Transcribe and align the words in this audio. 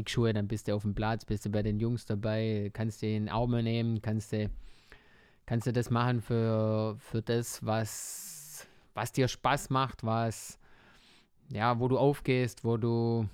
Kickschuhe, 0.00 0.32
dann 0.32 0.48
bist 0.48 0.66
du 0.66 0.74
auf 0.74 0.82
dem 0.82 0.94
Platz, 0.94 1.24
bist 1.24 1.44
du 1.44 1.50
bei 1.50 1.62
den 1.62 1.78
Jungs 1.78 2.06
dabei, 2.06 2.70
kannst 2.72 3.02
du 3.02 3.06
in 3.06 3.26
den 3.26 3.28
Arm 3.28 3.50
nehmen, 3.50 4.00
kannst 4.00 4.32
du, 4.32 4.50
kannst 5.46 5.66
du 5.66 5.72
das 5.72 5.90
machen 5.90 6.22
für, 6.22 6.96
für 6.98 7.20
das, 7.20 7.64
was, 7.64 8.66
was 8.94 9.12
dir 9.12 9.28
Spaß 9.28 9.68
macht, 9.70 10.02
was, 10.04 10.58
ja, 11.50 11.78
wo 11.78 11.88
du 11.88 11.98
aufgehst, 11.98 12.64
wo 12.64 12.78
du 12.78 13.28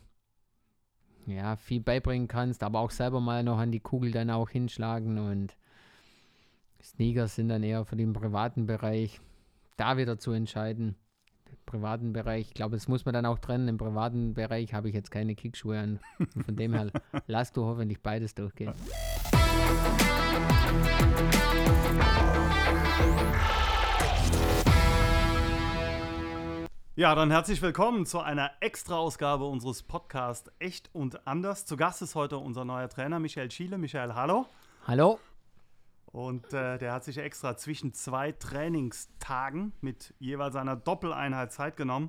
ja, 1.26 1.56
viel 1.56 1.80
beibringen 1.80 2.28
kannst, 2.28 2.62
aber 2.62 2.80
auch 2.80 2.90
selber 2.90 3.20
mal 3.20 3.42
noch 3.42 3.58
an 3.58 3.70
die 3.70 3.80
Kugel 3.80 4.10
dann 4.10 4.30
auch 4.30 4.50
hinschlagen 4.50 5.18
und 5.18 5.56
Sneakers 6.82 7.36
sind 7.36 7.48
dann 7.48 7.62
eher 7.62 7.84
für 7.84 7.96
den 7.96 8.12
privaten 8.12 8.66
Bereich 8.66 9.20
da 9.76 9.96
wieder 9.96 10.18
zu 10.18 10.32
entscheiden. 10.32 10.96
Privaten 11.66 12.12
Bereich, 12.12 12.46
ich 12.46 12.54
glaube, 12.54 12.76
das 12.76 12.86
muss 12.86 13.04
man 13.04 13.12
dann 13.12 13.26
auch 13.26 13.40
trennen. 13.40 13.66
Im 13.66 13.76
privaten 13.76 14.34
Bereich 14.34 14.72
habe 14.72 14.88
ich 14.88 14.94
jetzt 14.94 15.10
keine 15.10 15.34
Kickschuhe 15.34 15.78
an. 15.78 16.00
Von 16.44 16.56
dem 16.56 16.72
her 16.72 16.90
lass 17.26 17.52
du 17.52 17.64
hoffentlich 17.64 18.00
beides 18.00 18.34
durchgehen. 18.34 18.72
Ja, 26.94 27.14
dann 27.14 27.30
herzlich 27.30 27.60
willkommen 27.60 28.06
zu 28.06 28.20
einer 28.20 28.52
Extra-Ausgabe 28.60 29.44
unseres 29.44 29.82
Podcasts 29.82 30.50
Echt 30.58 30.88
und 30.94 31.26
Anders. 31.26 31.66
Zu 31.66 31.76
Gast 31.76 32.00
ist 32.00 32.14
heute 32.14 32.38
unser 32.38 32.64
neuer 32.64 32.88
Trainer 32.88 33.18
Michael 33.18 33.50
Schiele. 33.50 33.76
Michael, 33.76 34.14
hallo. 34.14 34.46
Hallo. 34.86 35.18
Und 36.16 36.54
äh, 36.54 36.78
der 36.78 36.94
hat 36.94 37.04
sich 37.04 37.18
extra 37.18 37.58
zwischen 37.58 37.92
zwei 37.92 38.32
Trainingstagen 38.32 39.74
mit 39.82 40.14
jeweils 40.18 40.56
einer 40.56 40.74
Doppeleinheit 40.74 41.52
Zeit 41.52 41.76
genommen. 41.76 42.08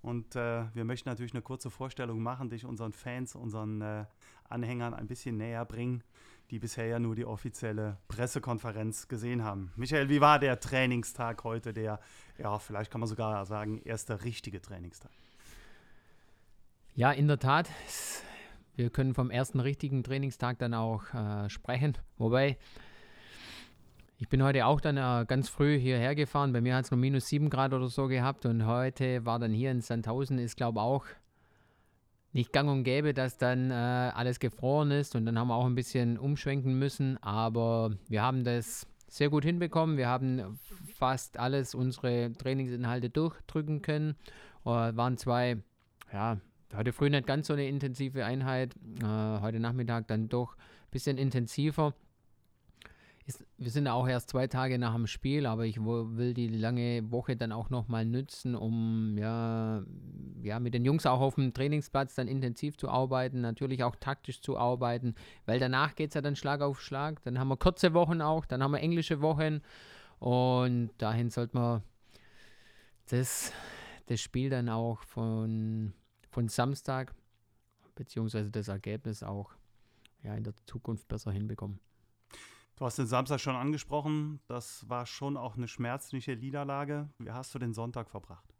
Und 0.00 0.36
äh, 0.36 0.66
wir 0.74 0.84
möchten 0.84 1.08
natürlich 1.08 1.32
eine 1.32 1.42
kurze 1.42 1.68
Vorstellung 1.68 2.22
machen, 2.22 2.50
dich 2.50 2.64
unseren 2.64 2.92
Fans, 2.92 3.34
unseren 3.34 3.80
äh, 3.80 4.04
Anhängern 4.48 4.94
ein 4.94 5.08
bisschen 5.08 5.38
näher 5.38 5.64
bringen, 5.64 6.04
die 6.52 6.60
bisher 6.60 6.86
ja 6.86 7.00
nur 7.00 7.16
die 7.16 7.24
offizielle 7.24 7.98
Pressekonferenz 8.06 9.08
gesehen 9.08 9.42
haben. 9.42 9.72
Michael, 9.74 10.08
wie 10.08 10.20
war 10.20 10.38
der 10.38 10.60
Trainingstag 10.60 11.42
heute, 11.42 11.72
der, 11.72 11.98
ja, 12.38 12.60
vielleicht 12.60 12.92
kann 12.92 13.00
man 13.00 13.08
sogar 13.08 13.44
sagen, 13.44 13.82
erste 13.82 14.22
richtige 14.22 14.62
Trainingstag? 14.62 15.10
Ja, 16.94 17.10
in 17.10 17.26
der 17.26 17.40
Tat. 17.40 17.68
Wir 18.76 18.90
können 18.90 19.14
vom 19.14 19.32
ersten 19.32 19.58
richtigen 19.58 20.04
Trainingstag 20.04 20.60
dann 20.60 20.74
auch 20.74 21.12
äh, 21.12 21.50
sprechen. 21.50 21.98
Wobei, 22.18 22.56
ich 24.22 24.28
bin 24.28 24.44
heute 24.44 24.66
auch 24.66 24.80
dann 24.80 24.98
äh, 24.98 25.24
ganz 25.26 25.48
früh 25.48 25.76
hierher 25.76 26.14
gefahren. 26.14 26.52
Bei 26.52 26.60
mir 26.60 26.76
hat 26.76 26.84
es 26.84 26.92
nur 26.92 26.98
minus 26.98 27.26
7 27.26 27.50
Grad 27.50 27.74
oder 27.74 27.88
so 27.88 28.06
gehabt 28.06 28.46
und 28.46 28.66
heute 28.66 29.26
war 29.26 29.40
dann 29.40 29.52
hier 29.52 29.72
in 29.72 29.80
Sandhausen, 29.80 30.38
ist 30.38 30.56
glaube 30.56 30.78
ich 30.78 30.82
auch 30.84 31.04
nicht 32.32 32.52
gang 32.52 32.70
und 32.70 32.84
gäbe, 32.84 33.14
dass 33.14 33.36
dann 33.36 33.72
äh, 33.72 33.74
alles 33.74 34.38
gefroren 34.38 34.92
ist 34.92 35.16
und 35.16 35.26
dann 35.26 35.36
haben 35.40 35.48
wir 35.48 35.56
auch 35.56 35.66
ein 35.66 35.74
bisschen 35.74 36.18
umschwenken 36.18 36.78
müssen. 36.78 37.20
Aber 37.20 37.96
wir 38.08 38.22
haben 38.22 38.44
das 38.44 38.86
sehr 39.08 39.28
gut 39.28 39.44
hinbekommen. 39.44 39.96
Wir 39.96 40.06
haben 40.06 40.56
fast 40.94 41.36
alles 41.36 41.74
unsere 41.74 42.32
Trainingsinhalte 42.32 43.10
durchdrücken 43.10 43.82
können. 43.82 44.14
Äh, 44.64 44.68
waren 44.68 45.16
zwei, 45.16 45.56
ja, 46.12 46.38
heute 46.76 46.92
früh 46.92 47.10
nicht 47.10 47.26
ganz 47.26 47.48
so 47.48 47.54
eine 47.54 47.66
intensive 47.66 48.24
Einheit. 48.24 48.76
Äh, 49.02 49.40
heute 49.40 49.58
Nachmittag 49.58 50.06
dann 50.06 50.28
doch 50.28 50.54
ein 50.54 50.90
bisschen 50.92 51.18
intensiver 51.18 51.92
ist, 53.26 53.44
wir 53.56 53.70
sind 53.70 53.86
auch 53.86 54.08
erst 54.08 54.30
zwei 54.30 54.46
Tage 54.46 54.78
nach 54.78 54.94
dem 54.94 55.06
Spiel, 55.06 55.46
aber 55.46 55.64
ich 55.64 55.78
will 55.80 56.34
die 56.34 56.48
lange 56.48 57.10
Woche 57.10 57.36
dann 57.36 57.52
auch 57.52 57.70
nochmal 57.70 58.04
nützen, 58.04 58.54
um 58.54 59.16
ja, 59.18 59.82
ja 60.42 60.58
mit 60.58 60.74
den 60.74 60.84
Jungs 60.84 61.06
auch 61.06 61.20
auf 61.20 61.36
dem 61.36 61.54
Trainingsplatz 61.54 62.14
dann 62.14 62.28
intensiv 62.28 62.76
zu 62.76 62.88
arbeiten, 62.88 63.40
natürlich 63.40 63.84
auch 63.84 63.96
taktisch 63.96 64.40
zu 64.40 64.58
arbeiten, 64.58 65.14
weil 65.46 65.60
danach 65.60 65.94
geht 65.94 66.10
es 66.10 66.14
ja 66.14 66.20
dann 66.20 66.36
Schlag 66.36 66.60
auf 66.62 66.80
Schlag. 66.80 67.22
Dann 67.22 67.38
haben 67.38 67.48
wir 67.48 67.56
kurze 67.56 67.94
Wochen 67.94 68.20
auch, 68.20 68.44
dann 68.44 68.62
haben 68.62 68.72
wir 68.72 68.80
englische 68.80 69.20
Wochen 69.20 69.60
und 70.18 70.90
dahin 70.98 71.30
sollte 71.30 71.56
man 71.56 71.82
das, 73.08 73.52
das 74.06 74.20
Spiel 74.20 74.50
dann 74.50 74.68
auch 74.68 75.02
von, 75.02 75.92
von 76.30 76.48
Samstag 76.48 77.14
beziehungsweise 77.94 78.50
das 78.50 78.68
Ergebnis 78.68 79.22
auch 79.22 79.52
ja, 80.22 80.34
in 80.34 80.44
der 80.44 80.54
Zukunft 80.66 81.08
besser 81.08 81.30
hinbekommen. 81.30 81.78
Du 82.82 82.86
hast 82.86 82.98
den 82.98 83.06
Samstag 83.06 83.38
schon 83.38 83.54
angesprochen. 83.54 84.40
Das 84.48 84.88
war 84.88 85.06
schon 85.06 85.36
auch 85.36 85.56
eine 85.56 85.68
schmerzliche 85.68 86.34
Niederlage. 86.34 87.08
Wie 87.20 87.30
hast 87.30 87.54
du 87.54 87.60
den 87.60 87.74
Sonntag 87.74 88.10
verbracht? 88.10 88.56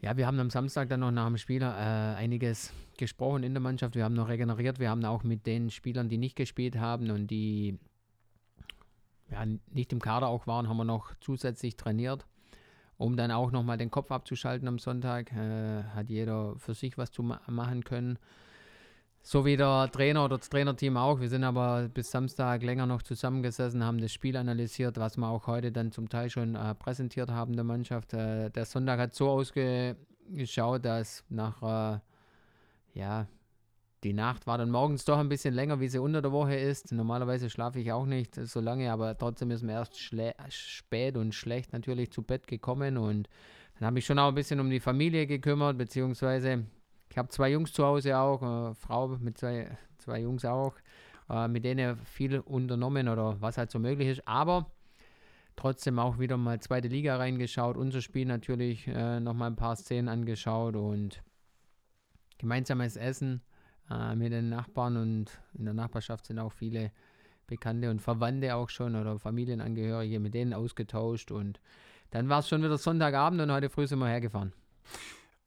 Ja, 0.00 0.16
wir 0.16 0.26
haben 0.26 0.40
am 0.40 0.48
Samstag 0.48 0.88
dann 0.88 1.00
noch 1.00 1.10
nach 1.10 1.26
dem 1.26 1.36
Spiel 1.36 1.60
äh, 1.60 1.66
einiges 1.66 2.72
gesprochen 2.96 3.42
in 3.42 3.52
der 3.52 3.60
Mannschaft. 3.60 3.94
Wir 3.94 4.04
haben 4.04 4.14
noch 4.14 4.28
regeneriert. 4.28 4.78
Wir 4.78 4.88
haben 4.88 5.04
auch 5.04 5.22
mit 5.22 5.44
den 5.44 5.70
Spielern, 5.70 6.08
die 6.08 6.16
nicht 6.16 6.34
gespielt 6.34 6.78
haben 6.78 7.10
und 7.10 7.26
die 7.26 7.78
ja, 9.30 9.44
nicht 9.70 9.92
im 9.92 10.00
Kader 10.00 10.28
auch 10.28 10.46
waren, 10.46 10.66
haben 10.66 10.78
wir 10.78 10.84
noch 10.84 11.12
zusätzlich 11.20 11.76
trainiert, 11.76 12.24
um 12.96 13.18
dann 13.18 13.30
auch 13.30 13.50
nochmal 13.50 13.76
den 13.76 13.90
Kopf 13.90 14.10
abzuschalten 14.10 14.66
am 14.66 14.78
Sonntag. 14.78 15.30
Äh, 15.32 15.82
hat 15.94 16.08
jeder 16.08 16.56
für 16.56 16.72
sich 16.72 16.96
was 16.96 17.10
zu 17.10 17.22
ma 17.22 17.38
machen 17.48 17.84
können. 17.84 18.18
So 19.22 19.44
wie 19.44 19.56
der 19.56 19.90
Trainer 19.92 20.24
oder 20.24 20.38
das 20.38 20.48
Trainerteam 20.48 20.96
auch. 20.96 21.20
Wir 21.20 21.28
sind 21.28 21.44
aber 21.44 21.88
bis 21.92 22.10
Samstag 22.10 22.62
länger 22.62 22.86
noch 22.86 23.02
zusammengesessen, 23.02 23.84
haben 23.84 24.00
das 24.00 24.12
Spiel 24.12 24.36
analysiert, 24.36 24.96
was 24.98 25.18
wir 25.18 25.28
auch 25.28 25.46
heute 25.46 25.70
dann 25.70 25.92
zum 25.92 26.08
Teil 26.08 26.30
schon 26.30 26.54
äh, 26.54 26.74
präsentiert 26.74 27.30
haben 27.30 27.54
der 27.54 27.64
Mannschaft. 27.64 28.14
Äh, 28.14 28.50
der 28.50 28.64
Sonntag 28.64 28.98
hat 28.98 29.14
so 29.14 29.28
ausgeschaut, 29.28 30.84
dass 30.84 31.24
nach, 31.28 31.62
äh, 31.62 31.98
ja, 32.94 33.26
die 34.04 34.14
Nacht 34.14 34.46
war 34.46 34.56
dann 34.56 34.70
morgens 34.70 35.04
doch 35.04 35.18
ein 35.18 35.28
bisschen 35.28 35.52
länger, 35.52 35.78
wie 35.80 35.88
sie 35.88 35.98
unter 35.98 36.22
der 36.22 36.32
Woche 36.32 36.56
ist. 36.56 36.90
Normalerweise 36.90 37.50
schlafe 37.50 37.78
ich 37.78 37.92
auch 37.92 38.06
nicht 38.06 38.34
so 38.34 38.60
lange, 38.60 38.90
aber 38.90 39.18
trotzdem 39.18 39.50
ist 39.50 39.62
mir 39.62 39.72
erst 39.72 39.98
spät 40.48 41.18
und 41.18 41.34
schlecht 41.34 41.74
natürlich 41.74 42.10
zu 42.10 42.22
Bett 42.22 42.46
gekommen 42.46 42.96
und 42.96 43.28
dann 43.78 43.86
habe 43.86 43.98
ich 43.98 44.06
schon 44.06 44.18
auch 44.18 44.28
ein 44.28 44.34
bisschen 44.34 44.60
um 44.60 44.70
die 44.70 44.80
Familie 44.80 45.26
gekümmert, 45.26 45.76
beziehungsweise 45.76 46.64
ich 47.10 47.18
habe 47.18 47.28
zwei 47.28 47.50
Jungs 47.50 47.72
zu 47.72 47.84
Hause 47.84 48.16
auch, 48.16 48.40
eine 48.42 48.74
Frau 48.74 49.08
mit 49.08 49.36
zwei, 49.36 49.76
zwei 49.98 50.20
Jungs 50.20 50.44
auch, 50.44 50.74
äh, 51.28 51.48
mit 51.48 51.64
denen 51.64 51.96
viel 51.96 52.38
unternommen 52.38 53.08
oder 53.08 53.40
was 53.40 53.58
halt 53.58 53.70
so 53.70 53.78
möglich 53.78 54.08
ist. 54.08 54.28
Aber 54.28 54.70
trotzdem 55.56 55.98
auch 55.98 56.18
wieder 56.18 56.36
mal 56.36 56.60
zweite 56.60 56.88
Liga 56.88 57.16
reingeschaut, 57.16 57.76
unser 57.76 58.00
Spiel 58.00 58.26
natürlich 58.26 58.86
äh, 58.86 59.18
nochmal 59.18 59.50
ein 59.50 59.56
paar 59.56 59.76
Szenen 59.76 60.08
angeschaut 60.08 60.76
und 60.76 61.22
gemeinsames 62.38 62.96
Essen 62.96 63.42
äh, 63.90 64.14
mit 64.14 64.32
den 64.32 64.48
Nachbarn 64.48 64.96
und 64.96 65.40
in 65.54 65.64
der 65.64 65.74
Nachbarschaft 65.74 66.26
sind 66.26 66.38
auch 66.38 66.52
viele 66.52 66.92
Bekannte 67.48 67.90
und 67.90 68.00
Verwandte 68.00 68.54
auch 68.54 68.70
schon 68.70 68.94
oder 68.94 69.18
Familienangehörige 69.18 70.20
mit 70.20 70.34
denen 70.34 70.54
ausgetauscht 70.54 71.32
und 71.32 71.60
dann 72.12 72.28
war 72.28 72.38
es 72.38 72.48
schon 72.48 72.62
wieder 72.62 72.78
Sonntagabend 72.78 73.40
und 73.40 73.50
heute 73.50 73.68
früh 73.68 73.86
sind 73.88 73.98
wir 73.98 74.06
hergefahren. 74.06 74.52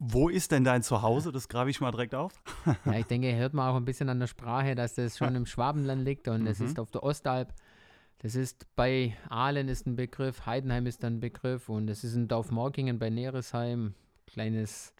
Wo 0.06 0.28
ist 0.28 0.52
denn 0.52 0.66
dein 0.66 0.84
Zuhause? 0.84 1.31
Das 1.31 1.47
grabe 1.47 1.69
ich 1.69 1.80
mal 1.80 1.91
direkt 1.91 2.14
auf. 2.14 2.44
ja, 2.86 3.00
ich 3.00 3.06
denke, 3.06 3.34
hört 3.38 3.53
man 3.53 3.69
auch 3.69 3.78
ein 3.78 3.86
bisschen 3.86 4.09
an 4.09 4.19
der 4.19 4.28
Sprache, 4.28 4.75
dass 4.75 4.96
das 4.96 5.18
schon 5.18 5.34
im 5.34 5.46
Schwabenland 5.46 6.03
liegt 6.03 6.28
und 6.28 6.46
es 6.46 6.59
mhm. 6.59 6.66
ist 6.66 6.78
auf 6.78 6.91
der 6.91 7.03
Ostalb. 7.03 7.53
Das 8.18 8.36
ist 8.36 8.68
bei 8.75 9.16
Aalen 9.30 9.69
ist 9.69 9.88
ein 9.88 9.96
Begriff, 9.96 10.46
Heidenheim 10.46 10.88
ist 10.88 11.06
ein 11.06 11.22
Begriff 11.22 11.69
und 11.69 11.90
es 11.90 12.03
ist 12.03 12.16
in 12.16 12.28
Dorfmorkingen 12.28 13.00
bei 13.00 13.09
Neresheim. 13.09 13.96
Kleines, 14.28 14.94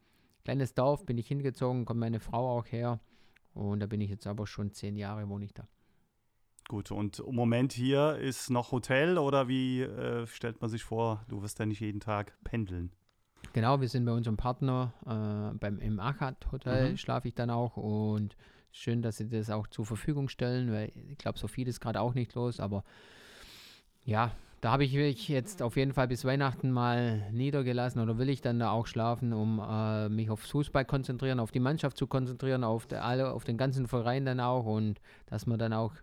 kleines 0.46 0.74
Dorf 0.74 1.06
bin 1.06 1.18
ich 1.18 1.28
hingezogen, 1.28 1.84
kommt 1.84 2.00
meine 2.00 2.22
Frau 2.22 2.58
auch 2.58 2.66
her 2.68 3.02
und 3.54 3.82
da 3.82 3.88
bin 3.88 4.00
ich 4.00 4.10
jetzt 4.10 4.26
aber 4.26 4.48
schon 4.48 4.72
zehn 4.72 4.96
Jahre, 4.96 5.28
wohne 5.28 5.44
ich 5.44 5.54
da. 5.54 5.68
Gut, 6.70 6.92
und 6.92 7.20
im 7.20 7.36
Moment 7.36 7.74
hier 7.74 8.16
ist 8.20 8.50
noch 8.50 8.72
Hotel 8.72 9.18
oder 9.18 9.50
wie 9.50 9.82
äh, 9.82 10.26
stellt 10.28 10.62
man 10.62 10.70
sich 10.70 10.86
vor, 10.86 11.26
du 11.28 11.42
wirst 11.42 11.60
ja 11.60 11.66
nicht 11.66 11.82
jeden 11.82 12.00
Tag 12.00 12.38
pendeln? 12.46 12.94
Genau, 13.52 13.82
wir 13.82 13.90
sind 13.90 14.06
bei 14.06 14.12
unserem 14.12 14.38
Partner 14.38 14.94
äh, 15.06 15.58
beim, 15.58 15.80
im 15.80 16.00
Achat 16.00 16.52
Hotel, 16.52 16.92
mhm. 16.92 16.98
schlafe 16.98 17.28
ich 17.28 17.36
dann 17.36 17.50
auch 17.50 17.78
und 17.78 18.36
schön, 18.72 19.02
dass 19.02 19.18
sie 19.18 19.30
das 19.30 19.50
auch 19.50 19.68
zur 19.68 19.86
Verfügung 19.86 20.30
stellen, 20.30 20.72
weil 20.72 20.92
ich 21.10 21.18
glaube, 21.18 21.38
so 21.38 21.48
viel 21.48 21.68
ist 21.68 21.80
gerade 21.80 22.02
auch 22.02 22.14
nicht 22.16 22.34
los, 22.34 22.60
aber 22.60 22.84
ja, 24.06 24.32
da 24.64 24.72
habe 24.72 24.86
ich 24.86 24.94
mich 24.94 25.28
jetzt 25.28 25.62
auf 25.62 25.76
jeden 25.76 25.94
Fall 25.94 26.08
bis 26.08 26.24
Weihnachten 26.24 26.72
mal 26.72 27.30
niedergelassen 27.32 28.02
oder 28.02 28.18
will 28.18 28.30
ich 28.30 28.42
dann 28.42 28.60
da 28.60 28.72
auch 28.72 28.88
schlafen, 28.88 29.34
um 29.34 29.60
äh, 29.60 30.08
mich 30.08 30.30
aufs 30.30 30.50
Fußball 30.52 30.86
konzentrieren, 30.86 31.42
auf 31.42 31.52
die 31.52 31.60
Mannschaft 31.60 31.98
zu 31.98 32.08
konzentrieren, 32.08 32.64
auf, 32.64 32.88
der, 32.88 33.04
alle, 33.04 33.32
auf 33.32 33.44
den 33.44 33.58
ganzen 33.58 33.88
Verein 33.88 34.26
dann 34.26 34.40
auch 34.40 34.66
und 34.66 35.02
dass 35.26 35.46
man 35.48 35.60
dann 35.60 35.74
auch 35.74 35.94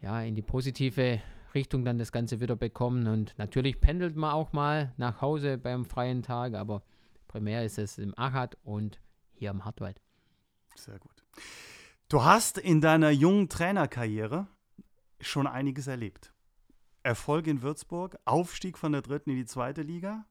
ja, 0.00 0.22
in 0.22 0.36
die 0.36 0.42
positive 0.42 1.20
Richtung 1.56 1.84
dann 1.84 1.98
das 1.98 2.12
Ganze 2.12 2.40
wieder 2.40 2.54
bekommen. 2.54 3.08
Und 3.08 3.34
natürlich 3.38 3.80
pendelt 3.80 4.14
man 4.14 4.32
auch 4.32 4.52
mal 4.52 4.94
nach 4.96 5.20
Hause 5.20 5.58
beim 5.58 5.84
freien 5.84 6.22
Tag, 6.22 6.54
aber 6.54 6.82
primär 7.26 7.64
ist 7.64 7.78
es 7.78 7.98
im 7.98 8.16
Achat 8.16 8.56
und 8.62 9.00
hier 9.32 9.50
am 9.50 9.64
Hartwald. 9.64 10.00
Sehr 10.76 10.98
gut. 11.00 11.24
Du 12.08 12.22
hast 12.22 12.58
in 12.58 12.80
deiner 12.80 13.10
jungen 13.10 13.48
Trainerkarriere 13.48 14.46
schon 15.20 15.48
einiges 15.48 15.88
erlebt. 15.88 16.32
Erfolg 17.02 17.46
in 17.46 17.62
Würzburg, 17.62 18.16
Aufstieg 18.24 18.78
von 18.78 18.92
der 18.92 19.02
dritten 19.02 19.30
in 19.30 19.36
die 19.36 19.44
zweite 19.44 19.82
Liga, 19.82 20.24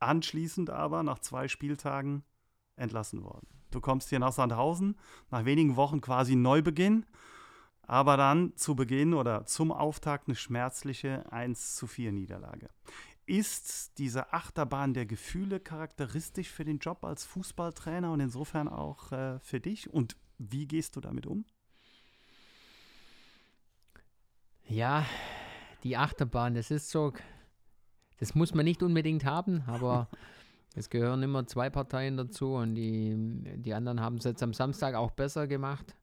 anschließend 0.00 0.70
aber 0.70 1.02
nach 1.02 1.18
zwei 1.18 1.48
Spieltagen 1.48 2.24
entlassen 2.76 3.22
worden. 3.22 3.46
du 3.70 3.80
kommst 3.80 4.08
hier 4.08 4.18
nach 4.18 4.32
Sandhausen, 4.32 4.96
nach 5.30 5.44
wenigen 5.44 5.76
Wochen 5.76 6.00
quasi 6.00 6.36
Neubeginn, 6.36 7.06
aber 7.86 8.16
dann 8.16 8.56
zu 8.56 8.74
Beginn 8.74 9.14
oder 9.14 9.46
zum 9.46 9.72
Auftakt 9.72 10.28
eine 10.28 10.34
schmerzliche 10.34 11.30
1 11.32 11.76
zu 11.76 11.86
4 11.86 12.12
Niederlage. 12.12 12.68
Ist 13.26 13.98
diese 13.98 14.32
Achterbahn 14.32 14.92
der 14.92 15.06
Gefühle 15.06 15.58
charakteristisch 15.58 16.50
für 16.50 16.64
den 16.64 16.78
Job 16.78 17.04
als 17.04 17.24
Fußballtrainer 17.24 18.12
und 18.12 18.20
insofern 18.20 18.68
auch 18.68 19.12
äh, 19.12 19.38
für 19.40 19.60
dich? 19.60 19.92
Und 19.92 20.16
wie 20.38 20.66
gehst 20.66 20.96
du 20.96 21.00
damit 21.00 21.26
um? 21.26 21.46
Ja, 24.66 25.06
die 25.82 25.96
Achterbahn, 25.96 26.54
das 26.54 26.70
ist 26.70 26.90
so, 26.90 27.12
das 28.18 28.34
muss 28.34 28.54
man 28.54 28.64
nicht 28.64 28.82
unbedingt 28.82 29.24
haben, 29.24 29.62
aber 29.66 30.08
es 30.74 30.90
gehören 30.90 31.22
immer 31.22 31.46
zwei 31.46 31.70
Parteien 31.70 32.16
dazu 32.16 32.54
und 32.54 32.74
die, 32.74 33.14
die 33.56 33.72
anderen 33.72 34.00
haben 34.00 34.16
es 34.16 34.24
jetzt 34.24 34.42
am 34.42 34.52
Samstag 34.52 34.94
auch 34.94 35.12
besser 35.12 35.46
gemacht. 35.46 35.94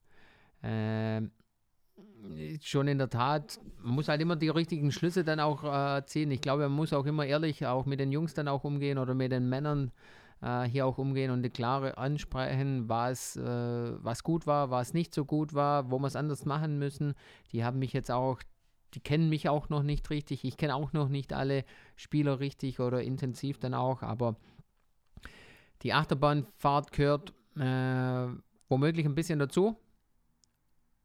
Äh, 0.63 1.21
schon 2.61 2.87
in 2.87 2.97
der 2.97 3.09
Tat, 3.09 3.59
man 3.81 3.95
muss 3.95 4.07
halt 4.07 4.21
immer 4.21 4.35
die 4.35 4.49
richtigen 4.49 4.91
Schlüsse 4.91 5.23
dann 5.23 5.39
auch 5.39 5.63
äh, 5.63 6.05
ziehen. 6.05 6.31
Ich 6.31 6.41
glaube, 6.41 6.63
man 6.63 6.73
muss 6.73 6.93
auch 6.93 7.05
immer 7.05 7.25
ehrlich 7.25 7.65
auch 7.65 7.85
mit 7.85 7.99
den 7.99 8.11
Jungs 8.11 8.33
dann 8.33 8.47
auch 8.47 8.63
umgehen 8.63 8.97
oder 8.97 9.13
mit 9.13 9.31
den 9.31 9.49
Männern 9.49 9.91
äh, 10.41 10.63
hier 10.63 10.85
auch 10.85 10.97
umgehen 10.97 11.31
und 11.31 11.39
eine 11.39 11.49
klare 11.49 11.97
ansprechen, 11.97 12.89
was, 12.89 13.35
äh, 13.37 13.43
was 13.43 14.23
gut 14.23 14.47
war, 14.47 14.69
was 14.69 14.93
nicht 14.93 15.13
so 15.13 15.25
gut 15.25 15.53
war, 15.53 15.91
wo 15.91 15.99
wir 15.99 16.07
es 16.07 16.15
anders 16.15 16.45
machen 16.45 16.77
müssen. 16.79 17.13
Die 17.51 17.63
haben 17.63 17.79
mich 17.79 17.93
jetzt 17.93 18.11
auch 18.11 18.39
die 18.93 18.99
kennen 18.99 19.29
mich 19.29 19.47
auch 19.47 19.69
noch 19.69 19.83
nicht 19.83 20.09
richtig. 20.09 20.43
Ich 20.43 20.57
kenne 20.57 20.75
auch 20.75 20.93
noch 20.93 21.09
nicht 21.09 21.33
alle 21.33 21.63
Spieler 21.95 22.39
richtig 22.39 22.79
oder 22.79 23.01
intensiv 23.01 23.57
dann 23.57 23.73
auch, 23.73 24.01
aber 24.01 24.35
die 25.81 25.93
Achterbahnfahrt 25.93 26.91
gehört 26.91 27.33
äh, 27.57 28.27
womöglich 28.67 29.05
ein 29.05 29.15
bisschen 29.15 29.39
dazu. 29.39 29.77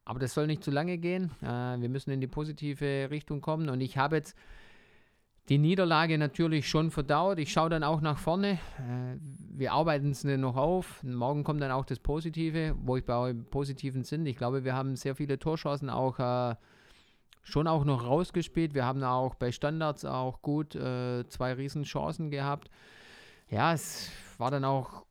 Aber 0.07 0.19
das 0.19 0.33
soll 0.33 0.47
nicht 0.47 0.63
zu 0.63 0.71
lange 0.71 0.97
gehen. 0.97 1.31
Äh, 1.41 1.81
wir 1.81 1.89
müssen 1.89 2.11
in 2.11 2.21
die 2.21 2.27
positive 2.27 3.09
Richtung 3.11 3.41
kommen. 3.41 3.67
Und 3.67 3.81
ich 3.81 3.97
habe 3.97 4.15
jetzt 4.15 4.37
die 5.49 5.57
Niederlage 5.57 6.17
natürlich 6.17 6.69
schon 6.69 6.91
verdaut. 6.91 7.39
Ich 7.39 7.51
schaue 7.51 7.69
dann 7.69 7.83
auch 7.83 7.99
nach 7.99 8.17
vorne. 8.17 8.53
Äh, 8.77 9.17
wir 9.49 9.73
arbeiten 9.73 10.11
es 10.11 10.23
noch 10.23 10.55
auf. 10.55 11.03
Morgen 11.03 11.43
kommt 11.43 11.61
dann 11.61 11.71
auch 11.71 11.83
das 11.83 11.99
Positive, 11.99 12.73
wo 12.81 12.95
ich 12.95 13.03
bei 13.03 13.33
positiven 13.33 14.05
sind. 14.05 14.25
Ich 14.27 14.37
glaube, 14.37 14.63
wir 14.63 14.75
haben 14.75 14.95
sehr 14.95 15.13
viele 15.13 15.39
Torchancen 15.39 15.89
auch 15.89 16.19
äh, 16.19 16.55
schon 17.43 17.67
auch 17.67 17.83
noch 17.83 18.05
rausgespielt. 18.05 18.73
Wir 18.73 18.85
haben 18.85 19.03
auch 19.03 19.35
bei 19.35 19.51
Standards 19.51 20.05
auch 20.05 20.41
gut 20.41 20.73
äh, 20.73 21.27
zwei 21.27 21.51
Riesenchancen 21.51 22.31
gehabt. 22.31 22.69
Ja, 23.49 23.73
es 23.73 24.09
war 24.37 24.51
dann 24.51 24.63
auch, 24.63 25.05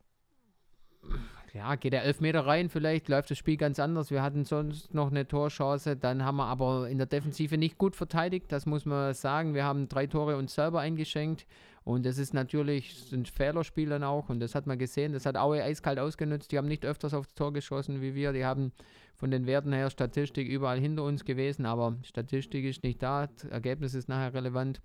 ja, 1.56 1.74
geht 1.76 1.92
der 1.92 2.04
Elfmeter 2.04 2.46
rein, 2.46 2.68
vielleicht 2.68 3.08
läuft 3.08 3.30
das 3.30 3.38
Spiel 3.38 3.56
ganz 3.56 3.78
anders. 3.78 4.10
Wir 4.10 4.22
hatten 4.22 4.44
sonst 4.44 4.92
noch 4.92 5.10
eine 5.10 5.26
Torchance, 5.26 5.96
dann 5.96 6.24
haben 6.24 6.36
wir 6.36 6.46
aber 6.46 6.88
in 6.88 6.98
der 6.98 7.06
Defensive 7.06 7.56
nicht 7.56 7.78
gut 7.78 7.96
verteidigt, 7.96 8.52
das 8.52 8.66
muss 8.66 8.84
man 8.84 9.14
sagen. 9.14 9.54
Wir 9.54 9.64
haben 9.64 9.88
drei 9.88 10.06
Tore 10.06 10.36
uns 10.36 10.54
selber 10.54 10.80
eingeschenkt 10.80 11.46
und 11.84 12.04
das 12.04 12.18
ist 12.18 12.34
natürlich 12.34 13.10
ein 13.12 13.24
Fehlerspiel 13.24 13.88
dann 13.88 14.04
auch 14.04 14.28
und 14.28 14.40
das 14.40 14.54
hat 14.54 14.66
man 14.66 14.78
gesehen. 14.78 15.12
Das 15.12 15.24
hat 15.24 15.36
Aue 15.36 15.62
eiskalt 15.62 15.98
ausgenutzt. 15.98 16.52
Die 16.52 16.58
haben 16.58 16.68
nicht 16.68 16.84
öfters 16.84 17.14
aufs 17.14 17.34
Tor 17.34 17.52
geschossen 17.52 18.02
wie 18.02 18.14
wir. 18.14 18.32
Die 18.32 18.44
haben 18.44 18.72
von 19.14 19.30
den 19.30 19.46
Werten 19.46 19.72
her 19.72 19.88
Statistik 19.88 20.48
überall 20.48 20.78
hinter 20.78 21.04
uns 21.04 21.24
gewesen, 21.24 21.64
aber 21.64 21.96
Statistik 22.02 22.64
ist 22.64 22.82
nicht 22.82 23.02
da, 23.02 23.28
das 23.28 23.44
Ergebnis 23.44 23.94
ist 23.94 24.08
nachher 24.08 24.34
relevant. 24.34 24.82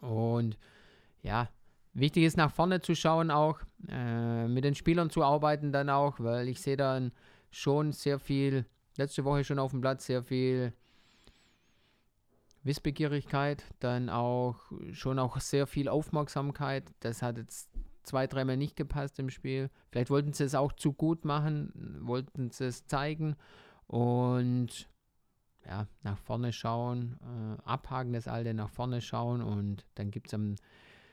Und 0.00 0.58
ja, 1.22 1.48
wichtig 1.92 2.24
ist 2.24 2.36
nach 2.36 2.52
vorne 2.52 2.80
zu 2.80 2.94
schauen 2.94 3.30
auch, 3.30 3.60
äh, 3.88 4.46
mit 4.48 4.64
den 4.64 4.74
Spielern 4.74 5.10
zu 5.10 5.22
arbeiten 5.22 5.72
dann 5.72 5.90
auch, 5.90 6.20
weil 6.20 6.48
ich 6.48 6.60
sehe 6.60 6.76
dann 6.76 7.12
schon 7.50 7.92
sehr 7.92 8.18
viel, 8.18 8.66
letzte 8.96 9.24
Woche 9.24 9.44
schon 9.44 9.58
auf 9.58 9.72
dem 9.72 9.80
Platz, 9.80 10.06
sehr 10.06 10.22
viel 10.22 10.72
Wissbegierigkeit, 12.62 13.64
dann 13.80 14.08
auch 14.08 14.56
schon 14.92 15.18
auch 15.18 15.40
sehr 15.40 15.66
viel 15.66 15.88
Aufmerksamkeit. 15.88 16.84
Das 17.00 17.22
hat 17.22 17.38
jetzt 17.38 17.70
zwei, 18.02 18.26
dreimal 18.26 18.56
nicht 18.56 18.76
gepasst 18.76 19.18
im 19.18 19.30
Spiel. 19.30 19.70
Vielleicht 19.90 20.10
wollten 20.10 20.32
sie 20.32 20.44
es 20.44 20.54
auch 20.54 20.72
zu 20.72 20.92
gut 20.92 21.24
machen, 21.24 21.98
wollten 22.02 22.50
sie 22.50 22.66
es 22.66 22.86
zeigen 22.86 23.36
und 23.86 24.88
ja, 25.66 25.86
nach 26.02 26.18
vorne 26.18 26.52
schauen, 26.52 27.18
äh, 27.22 27.62
abhaken 27.68 28.12
das 28.12 28.28
Alte, 28.28 28.54
nach 28.54 28.70
vorne 28.70 29.00
schauen 29.00 29.42
und 29.42 29.86
dann 29.94 30.10
gibt 30.10 30.28
es 30.28 30.34
am 30.34 30.56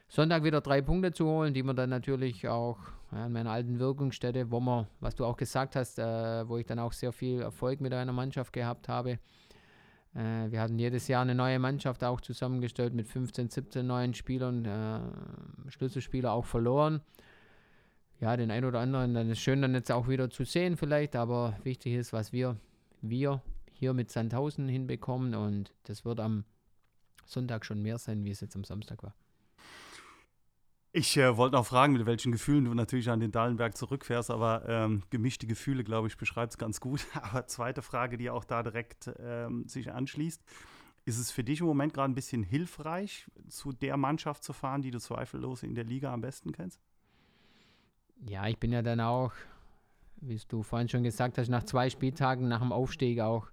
Sonntag 0.09 0.43
wieder 0.43 0.61
drei 0.61 0.81
Punkte 0.81 1.11
zu 1.11 1.25
holen, 1.25 1.53
die 1.53 1.63
man 1.63 1.75
dann 1.75 1.89
natürlich 1.89 2.47
auch 2.47 2.77
ja, 3.11 3.25
in 3.25 3.33
meiner 3.33 3.51
alten 3.51 3.79
Wirkungsstätte, 3.79 4.51
wo 4.51 4.59
man, 4.59 4.87
was 4.99 5.15
du 5.15 5.25
auch 5.25 5.35
gesagt 5.35 5.75
hast, 5.75 5.99
äh, 5.99 6.47
wo 6.47 6.57
ich 6.57 6.65
dann 6.65 6.79
auch 6.79 6.93
sehr 6.93 7.11
viel 7.11 7.41
Erfolg 7.41 7.81
mit 7.81 7.93
einer 7.93 8.13
Mannschaft 8.13 8.53
gehabt 8.53 8.87
habe, 8.87 9.19
äh, 10.15 10.49
wir 10.49 10.61
hatten 10.61 10.79
jedes 10.79 11.07
Jahr 11.07 11.21
eine 11.21 11.35
neue 11.35 11.59
Mannschaft 11.59 12.03
auch 12.03 12.21
zusammengestellt 12.21 12.93
mit 12.93 13.07
15, 13.07 13.49
17 13.49 13.85
neuen 13.85 14.13
Spielern, 14.13 14.65
äh, 14.65 15.71
Schlüsselspieler 15.71 16.31
auch 16.31 16.45
verloren. 16.45 17.01
Ja, 18.19 18.35
den 18.35 18.49
einen 18.49 18.65
oder 18.65 18.79
anderen, 18.79 19.13
dann 19.13 19.29
ist 19.29 19.39
schön 19.39 19.61
dann 19.61 19.75
jetzt 19.75 19.91
auch 19.91 20.07
wieder 20.07 20.29
zu 20.31 20.43
sehen 20.43 20.75
vielleicht, 20.75 21.15
aber 21.15 21.55
wichtig 21.63 21.93
ist, 21.93 22.13
was 22.13 22.33
wir, 22.33 22.57
wir 23.01 23.43
hier 23.73 23.93
mit 23.93 24.09
Sandhausen 24.09 24.67
hinbekommen 24.67 25.35
und 25.35 25.71
das 25.83 26.03
wird 26.03 26.19
am 26.19 26.45
Sonntag 27.25 27.63
schon 27.63 27.83
mehr 27.83 27.99
sein, 27.99 28.25
wie 28.25 28.31
es 28.31 28.39
jetzt 28.41 28.55
am 28.55 28.63
Samstag 28.63 29.03
war. 29.03 29.13
Ich 30.97 31.15
äh, 31.15 31.37
wollte 31.37 31.55
noch 31.55 31.67
fragen, 31.67 31.93
mit 31.93 32.07
welchen 32.07 32.31
Gefühlen 32.31 32.65
du 32.65 32.73
natürlich 32.73 33.11
an 33.11 33.19
den 33.19 33.31
Dallenberg 33.31 33.77
zurückfährst, 33.77 34.31
aber 34.31 34.67
ähm, 34.67 35.03
gemischte 35.11 35.45
Gefühle, 35.45 35.83
glaube 35.83 36.07
ich, 36.07 36.17
beschreibt 36.17 36.53
es 36.53 36.57
ganz 36.57 36.81
gut. 36.81 37.05
Aber 37.13 37.45
zweite 37.45 37.83
Frage, 37.83 38.17
die 38.17 38.31
auch 38.31 38.43
da 38.43 38.63
direkt 38.63 39.11
ähm, 39.19 39.67
sich 39.67 39.91
anschließt. 39.91 40.41
Ist 41.05 41.19
es 41.19 41.29
für 41.29 41.43
dich 41.43 41.59
im 41.59 41.67
Moment 41.67 41.93
gerade 41.93 42.11
ein 42.11 42.15
bisschen 42.15 42.41
hilfreich, 42.41 43.27
zu 43.47 43.73
der 43.73 43.95
Mannschaft 43.95 44.43
zu 44.43 44.53
fahren, 44.53 44.81
die 44.81 44.89
du 44.89 44.99
zweifellos 44.99 45.61
in 45.61 45.75
der 45.75 45.83
Liga 45.83 46.11
am 46.11 46.21
besten 46.21 46.51
kennst? 46.51 46.81
Ja, 48.25 48.47
ich 48.47 48.57
bin 48.57 48.71
ja 48.71 48.81
dann 48.81 48.99
auch, 48.99 49.33
wie 50.21 50.41
du 50.47 50.63
vorhin 50.63 50.89
schon 50.89 51.03
gesagt 51.03 51.37
hast, 51.37 51.49
nach 51.49 51.61
zwei 51.61 51.91
Spieltagen 51.91 52.47
nach 52.47 52.61
dem 52.61 52.71
Aufstieg 52.71 53.19
auch 53.19 53.51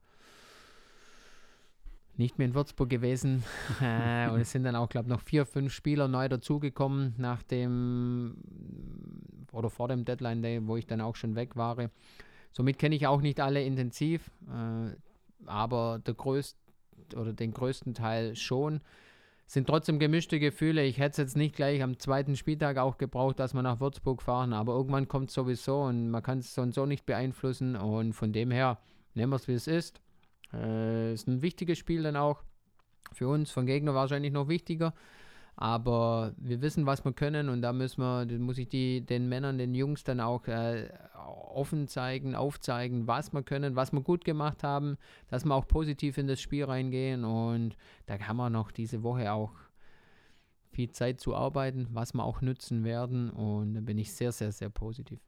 nicht 2.17 2.39
mehr 2.39 2.49
in 2.49 2.55
Würzburg 2.55 2.89
gewesen. 2.89 3.43
Äh, 3.81 4.29
und 4.31 4.41
es 4.41 4.53
sind 4.53 4.65
dann 4.65 4.77
auch, 4.77 4.89
glaube 4.89 5.07
ich, 5.07 5.11
noch 5.11 5.21
vier, 5.21 5.47
fünf 5.47 5.73
Spieler 5.73 6.09
neu 6.09 6.29
dazugekommen 6.29 7.15
nach 7.19 7.43
dem 7.43 8.37
oder 9.53 9.71
vor 9.71 9.89
dem 9.89 10.05
Deadline 10.05 10.43
Day, 10.43 10.61
wo 10.67 10.77
ich 10.77 10.87
dann 10.87 11.01
auch 11.01 11.17
schon 11.17 11.35
weg 11.35 11.57
war. 11.57 11.77
Somit 12.53 12.79
kenne 12.79 12.95
ich 12.95 13.07
auch 13.07 13.21
nicht 13.21 13.41
alle 13.41 13.63
intensiv, 13.63 14.31
äh, 14.49 14.95
aber 15.47 16.01
der 16.05 16.15
größt, 16.15 16.57
oder 17.17 17.33
den 17.33 17.53
größten 17.53 17.95
Teil 17.95 18.37
schon. 18.37 18.81
Sind 19.47 19.67
trotzdem 19.67 19.99
gemischte 19.99 20.41
Gefühle. 20.41 20.85
Ich 20.85 20.99
hätte 20.99 21.11
es 21.11 21.17
jetzt 21.19 21.37
nicht 21.37 21.55
gleich 21.55 21.83
am 21.83 21.99
zweiten 21.99 22.37
Spieltag 22.37 22.79
auch 22.79 22.97
gebraucht, 22.97 23.39
dass 23.39 23.55
wir 23.55 23.63
nach 23.63 23.81
Würzburg 23.81 24.23
fahren, 24.23 24.53
aber 24.53 24.73
irgendwann 24.73 25.07
kommt 25.07 25.29
es 25.29 25.35
sowieso 25.35 25.83
und 25.83 26.11
man 26.11 26.23
kann 26.23 26.39
es 26.39 26.55
so 26.55 26.63
und 26.63 26.75
so 26.75 26.87
nicht 26.87 27.05
beeinflussen. 27.05 27.77
Und 27.77 28.15
von 28.15 28.33
dem 28.33 28.51
her 28.51 28.79
nehmen 29.15 29.33
wir 29.33 29.37
es, 29.37 29.49
wie 29.49 29.53
es 29.53 29.67
ist. 29.67 30.01
Äh, 30.55 31.13
ist 31.15 31.29
ein 31.29 31.43
wichtiges 31.43 31.79
Spiel 31.79 32.03
dann 32.03 32.17
auch. 32.17 32.43
Für 33.13 33.29
uns, 33.29 33.51
von 33.51 33.67
Gegner 33.67 33.95
wahrscheinlich 33.95 34.33
noch 34.33 34.49
wichtiger. 34.49 34.95
Aber 35.57 36.33
wir 36.37 36.63
wissen, 36.63 36.85
was 36.87 37.05
wir 37.05 37.13
können 37.13 37.49
und 37.49 37.63
da 37.63 37.73
müssen 37.73 38.01
wir, 38.01 38.27
muss 38.39 38.59
ich 38.59 38.69
die, 38.69 39.03
den 39.03 39.29
Männern, 39.29 39.57
den 39.57 39.75
Jungs 39.75 40.03
dann 40.03 40.21
auch 40.21 40.49
äh, 40.49 40.89
offen 41.55 41.87
zeigen, 41.87 42.35
aufzeigen, 42.35 43.07
was 43.07 43.33
wir 43.33 43.45
können, 43.45 43.77
was 43.77 43.93
wir 43.93 44.01
gut 44.01 44.25
gemacht 44.25 44.65
haben, 44.65 44.97
dass 45.29 45.45
wir 45.45 45.55
auch 45.55 45.69
positiv 45.69 46.19
in 46.19 46.27
das 46.27 46.41
Spiel 46.41 46.65
reingehen 46.65 47.25
und 47.25 47.77
da 48.07 48.19
haben 48.19 48.37
wir 48.37 48.51
noch 48.51 48.73
diese 48.73 49.05
Woche 49.05 49.33
auch 49.33 49.53
viel 50.73 50.91
Zeit 50.91 51.21
zu 51.21 51.37
arbeiten, 51.37 51.87
was 51.93 52.15
wir 52.15 52.25
auch 52.25 52.41
nützen 52.41 52.83
werden 52.83 53.31
und 53.31 53.75
da 53.75 53.81
bin 53.81 53.99
ich 53.99 54.13
sehr, 54.13 54.33
sehr, 54.33 54.51
sehr 54.51 54.71
positiv. 54.71 55.21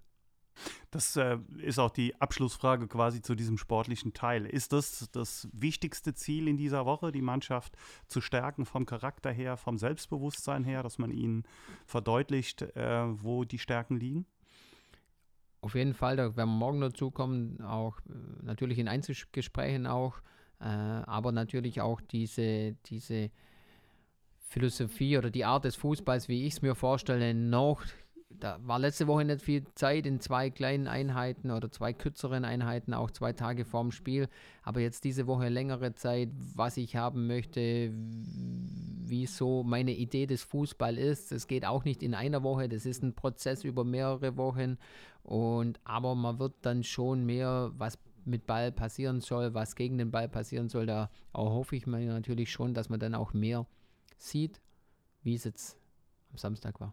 Das 0.91 1.17
äh, 1.17 1.39
ist 1.59 1.79
auch 1.79 1.91
die 1.91 2.21
Abschlussfrage 2.21 2.89
quasi 2.89 3.23
zu 3.23 3.35
diesem 3.35 3.59
sportlichen 3.59 4.13
Teil. 4.13 4.47
Ist 4.47 4.73
das 4.73 5.09
das 5.13 5.49
wichtigste 5.53 6.15
Ziel 6.15 6.49
in 6.49 6.57
dieser 6.57 6.87
Woche, 6.87 7.13
die 7.13 7.23
Mannschaft 7.23 7.77
zu 8.07 8.21
stärken 8.21 8.65
vom 8.65 8.87
Charakter 8.87 9.31
her, 9.31 9.57
vom 9.57 9.79
Selbstbewusstsein 9.79 10.65
her, 10.65 10.83
dass 10.83 10.99
man 10.99 11.11
ihnen 11.11 11.45
verdeutlicht, 11.87 12.63
äh, 12.63 13.05
wo 13.23 13.45
die 13.45 13.59
Stärken 13.59 13.97
liegen? 13.97 14.27
Auf 15.61 15.75
jeden 15.75 15.95
Fall, 15.95 16.17
da 16.17 16.37
werden 16.37 16.37
wir 16.37 16.59
morgen 16.59 16.81
dazu 16.81 17.11
kommen, 17.11 17.61
auch 17.61 17.99
äh, 18.01 18.13
natürlich 18.43 18.79
in 18.79 18.89
Einzelgesprächen 18.89 19.87
auch, 19.87 20.19
äh, 20.61 20.65
aber 20.65 21.33
natürlich 21.33 21.81
auch 21.81 22.01
diese, 22.01 22.75
diese 22.87 23.31
Philosophie 24.39 25.19
oder 25.19 25.31
die 25.31 25.45
Art 25.45 25.65
des 25.65 25.77
Fußballs, 25.77 26.29
wie 26.29 26.47
ich 26.47 26.55
es 26.55 26.63
mir 26.63 26.75
vorstelle, 26.75 27.35
noch 27.35 27.83
da 28.29 28.59
war 28.63 28.79
letzte 28.79 29.07
Woche 29.07 29.25
nicht 29.25 29.43
viel 29.43 29.65
Zeit 29.75 30.07
in 30.07 30.21
zwei 30.21 30.51
kleinen 30.51 30.89
Einheiten 30.89 31.51
oder 31.51 31.71
zwei 31.71 31.93
kürzeren 31.93 32.45
Einheiten, 32.45 32.95
auch 32.95 33.11
zwei 33.11 33.33
Tage 33.33 33.65
vorm 33.65 33.93
Spiel. 33.93 34.29
Aber 34.63 34.81
jetzt 34.81 35.05
diese 35.05 35.27
Woche 35.27 35.49
längere 35.49 35.95
Zeit, 35.95 36.31
was 36.55 36.77
ich 36.77 36.97
haben 36.97 37.27
möchte, 37.27 37.93
wieso 39.05 39.63
meine 39.63 39.93
Idee 39.93 40.27
des 40.27 40.43
Fußball 40.43 40.99
ist. 40.99 41.33
Es 41.33 41.47
geht 41.47 41.65
auch 41.65 41.85
nicht 41.85 42.03
in 42.03 42.15
einer 42.15 42.43
Woche, 42.43 42.69
das 42.69 42.87
ist 42.87 43.03
ein 43.03 43.15
Prozess 43.15 43.65
über 43.65 43.85
mehrere 43.85 44.37
Wochen. 44.37 44.79
Und 45.23 45.81
aber 45.85 46.15
man 46.15 46.39
wird 46.39 46.55
dann 46.63 46.85
schon 46.85 47.25
mehr, 47.25 47.73
was 47.77 47.99
mit 48.25 48.47
Ball 48.47 48.73
passieren 48.73 49.21
soll, 49.21 49.55
was 49.55 49.77
gegen 49.77 49.99
den 49.99 50.11
Ball 50.11 50.29
passieren 50.29 50.69
soll, 50.69 50.87
da 50.87 51.11
hoffe 51.33 51.77
ich 51.77 51.87
mir 51.87 52.01
natürlich 52.01 52.51
schon, 52.51 52.75
dass 52.75 52.89
man 52.89 52.99
dann 52.99 53.15
auch 53.15 53.33
mehr 53.33 53.67
sieht, 54.19 54.61
wie 55.23 55.35
es 55.35 55.45
jetzt 55.45 55.79
am 56.33 56.39
Samstag 56.39 56.81
war. 56.81 56.93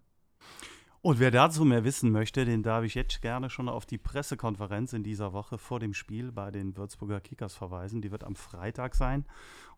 Und 1.05 1.19
wer 1.19 1.31
dazu 1.31 1.65
mehr 1.65 1.83
wissen 1.83 2.12
möchte, 2.12 2.45
den 2.45 2.63
darf 2.63 2.86
ich 2.86 2.95
jetzt 2.95 3.22
gerne 3.22 3.50
schon 3.50 3.67
auf 3.67 3.86
die 3.86 3.98
Pressekonferenz 3.98 4.93
in 4.93 5.03
dieser 5.03 5.33
Woche 5.33 5.57
vor 5.57 5.81
dem 5.81 5.93
Spiel 5.93 6.31
bei 6.31 6.50
den 6.50 6.77
Würzburger 6.77 7.19
Kickers 7.19 7.55
verweisen. 7.55 8.01
Die 8.01 8.10
wird 8.10 8.24
am 8.24 8.38
Freitag 8.38 8.95
sein. 8.95 9.25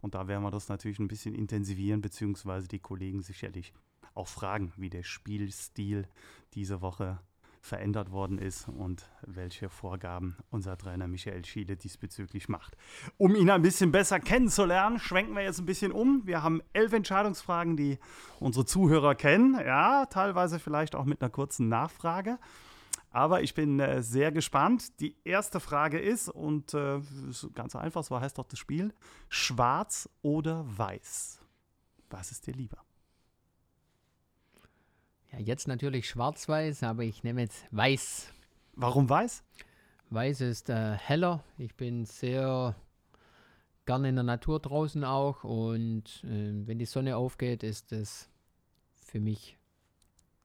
Und 0.01 0.13
da 0.13 0.27
werden 0.27 0.44
wir 0.44 0.51
das 0.51 0.70
natürlich 0.70 1.00
ein 1.00 1.08
bisschen 1.08 1.34
intensivieren, 1.34 2.01
beziehungsweise 2.01 2.67
die 2.67 2.77
Kollegen 2.77 3.24
sicherlich 3.24 3.74
auch 4.13 4.27
fragen, 4.27 4.72
wie 4.77 4.91
der 4.91 5.01
Spielstil 5.01 6.08
diese 6.53 6.82
Woche 6.82 7.20
verändert 7.65 8.12
worden 8.12 8.38
ist 8.38 8.67
und 8.67 9.10
welche 9.25 9.69
Vorgaben 9.69 10.38
unser 10.51 10.77
Trainer 10.77 11.07
Michael 11.07 11.43
Schiele 11.43 11.75
diesbezüglich 11.75 12.48
macht. 12.48 12.77
Um 13.17 13.36
ihn 13.36 13.50
ein 13.50 13.62
bisschen 13.62 13.91
besser 13.91 14.19
kennenzulernen, 14.19 15.00
schwenken 15.00 15.36
wir 15.36 15.43
jetzt 15.43 15.60
ein 15.60 15.65
bisschen 15.65 15.91
um. 15.91 16.22
Wir 16.25 16.43
haben 16.43 16.62
elf 16.74 16.93
Entscheidungsfragen, 16.93 17.75
die 17.75 17.98
unsere 18.39 18.65
Zuhörer 18.65 19.15
kennen. 19.15 19.55
Ja, 19.55 20.05
teilweise 20.05 20.60
vielleicht 20.60 20.95
auch 20.95 21.05
mit 21.05 21.22
einer 21.22 21.31
kurzen 21.31 21.67
Nachfrage. 21.67 22.38
Aber 23.10 23.41
ich 23.41 23.53
bin 23.53 23.79
äh, 23.79 24.03
sehr 24.03 24.31
gespannt. 24.31 25.00
Die 25.00 25.15
erste 25.24 25.60
Frage 25.60 26.00
ist, 26.00 26.29
und 26.29 26.74
äh, 26.74 27.00
ganz 27.53 27.75
einfach, 27.75 28.03
so 28.03 28.19
heißt 28.19 28.38
doch 28.38 28.45
das 28.45 28.60
Spiel, 28.60 28.93
schwarz 29.29 30.10
oder 30.22 30.65
weiß? 30.67 31.39
Was 32.10 32.31
ist 32.31 32.45
dir 32.45 32.53
lieber? 32.53 32.77
Ja, 35.36 35.42
jetzt 35.42 35.68
natürlich 35.68 36.08
schwarz-weiß, 36.08 36.84
aber 36.84 37.04
ich 37.04 37.24
nehme 37.24 37.42
jetzt 37.42 37.65
weiß. 37.72 38.32
Warum 38.74 39.10
weiß? 39.10 39.44
Weiß 40.10 40.42
ist 40.42 40.70
äh, 40.70 40.94
heller. 40.94 41.44
Ich 41.58 41.75
bin 41.75 42.06
sehr 42.06 42.75
gerne 43.86 44.10
in 44.10 44.15
der 44.15 44.24
Natur 44.24 44.60
draußen 44.60 45.04
auch 45.04 45.44
und 45.44 46.24
äh, 46.24 46.68
wenn 46.68 46.80
die 46.80 46.86
Sonne 46.86 47.18
aufgeht, 47.18 47.63
ist 47.63 47.92
es 47.92 48.30
für 48.94 49.20
mich. 49.20 49.58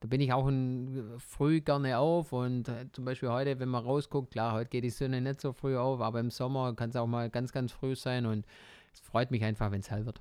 Da 0.00 0.08
bin 0.08 0.20
ich 0.20 0.32
auch 0.32 0.48
ein, 0.48 1.14
früh 1.18 1.60
gerne 1.60 1.98
auf 1.98 2.32
und 2.32 2.68
äh, 2.68 2.86
zum 2.90 3.04
Beispiel 3.04 3.28
heute, 3.28 3.60
wenn 3.60 3.68
man 3.68 3.84
rausguckt, 3.84 4.32
klar, 4.32 4.54
heute 4.54 4.70
geht 4.70 4.84
die 4.84 4.90
Sonne 4.90 5.20
nicht 5.20 5.40
so 5.40 5.52
früh 5.52 5.76
auf, 5.76 6.00
aber 6.00 6.18
im 6.20 6.30
Sommer 6.30 6.74
kann 6.74 6.90
es 6.90 6.96
auch 6.96 7.06
mal 7.06 7.30
ganz, 7.30 7.52
ganz 7.52 7.70
früh 7.70 7.94
sein 7.94 8.26
und 8.26 8.44
es 8.92 9.00
freut 9.00 9.30
mich 9.30 9.44
einfach, 9.44 9.70
wenn 9.70 9.80
es 9.80 9.90
hell 9.90 10.04
wird. 10.06 10.20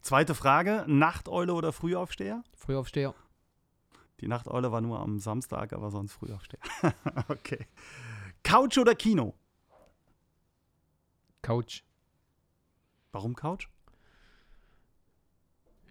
Zweite 0.00 0.34
Frage: 0.34 0.84
Nachteule 0.86 1.54
oder 1.54 1.72
Frühaufsteher? 1.72 2.42
Frühaufsteher. 2.56 3.14
Die 4.20 4.28
Nachteule 4.28 4.72
war 4.72 4.80
nur 4.80 5.00
am 5.00 5.18
Samstag, 5.18 5.72
aber 5.72 5.90
sonst 5.90 6.12
Frühaufsteher. 6.12 6.60
okay. 7.28 7.66
Couch 8.42 8.78
oder 8.78 8.94
Kino? 8.94 9.34
Couch. 11.42 11.82
Warum 13.12 13.34
Couch? 13.34 13.68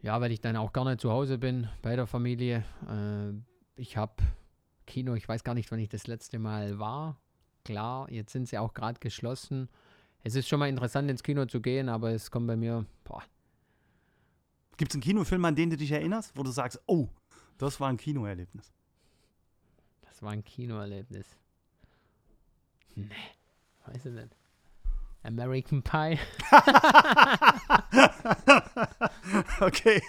Ja, 0.02 0.22
weil 0.22 0.32
ich 0.32 0.42
dann 0.42 0.56
auch 0.56 0.74
gerne 0.74 0.98
zu 0.98 1.12
Hause 1.12 1.38
bin 1.38 1.68
bei 1.82 1.96
der 1.96 2.08
Familie. 2.08 2.64
Äh, 2.88 3.34
ich 3.76 3.98
habe 3.98 4.24
Kino, 4.86 5.16
ich 5.16 5.28
weiß 5.28 5.44
gar 5.44 5.56
nicht, 5.56 5.72
wann 5.72 5.80
ich 5.80 5.90
das 5.90 6.08
letzte 6.08 6.40
Mal 6.40 6.80
war. 6.80 7.20
Klar, 7.64 8.12
jetzt 8.12 8.32
sind 8.32 8.48
sie 8.48 8.58
auch 8.58 8.74
gerade 8.74 9.00
geschlossen. 9.00 9.70
Es 10.24 10.36
ist 10.36 10.48
schon 10.48 10.60
mal 10.60 10.70
interessant, 10.70 11.10
ins 11.10 11.24
Kino 11.24 11.46
zu 11.46 11.62
gehen, 11.62 11.90
aber 11.90 12.12
es 12.12 12.30
kommt 12.30 12.48
bei 12.48 12.56
mir, 12.56 12.86
boah, 13.04 13.24
Gibt 14.78 14.92
es 14.92 14.96
einen 14.96 15.04
Kinofilm, 15.04 15.46
an 15.46 15.56
den 15.56 15.70
du 15.70 15.78
dich 15.78 15.92
erinnerst, 15.92 16.32
wo 16.36 16.44
du 16.44 16.52
sagst, 16.52 16.82
oh, 16.86 17.08
das 17.58 17.80
war 17.80 17.90
ein 17.90 17.98
Kinoerlebnis? 17.98 18.74
Das 20.02 20.22
war 20.22 20.32
ein 20.32 20.44
Kinoerlebnis. 20.44 21.26
Nee, 22.96 23.10
weiß 23.86 24.06
ich 24.06 24.14
nicht. 24.14 24.36
American 25.24 25.82
Pie. 25.82 26.20
okay. 29.60 30.02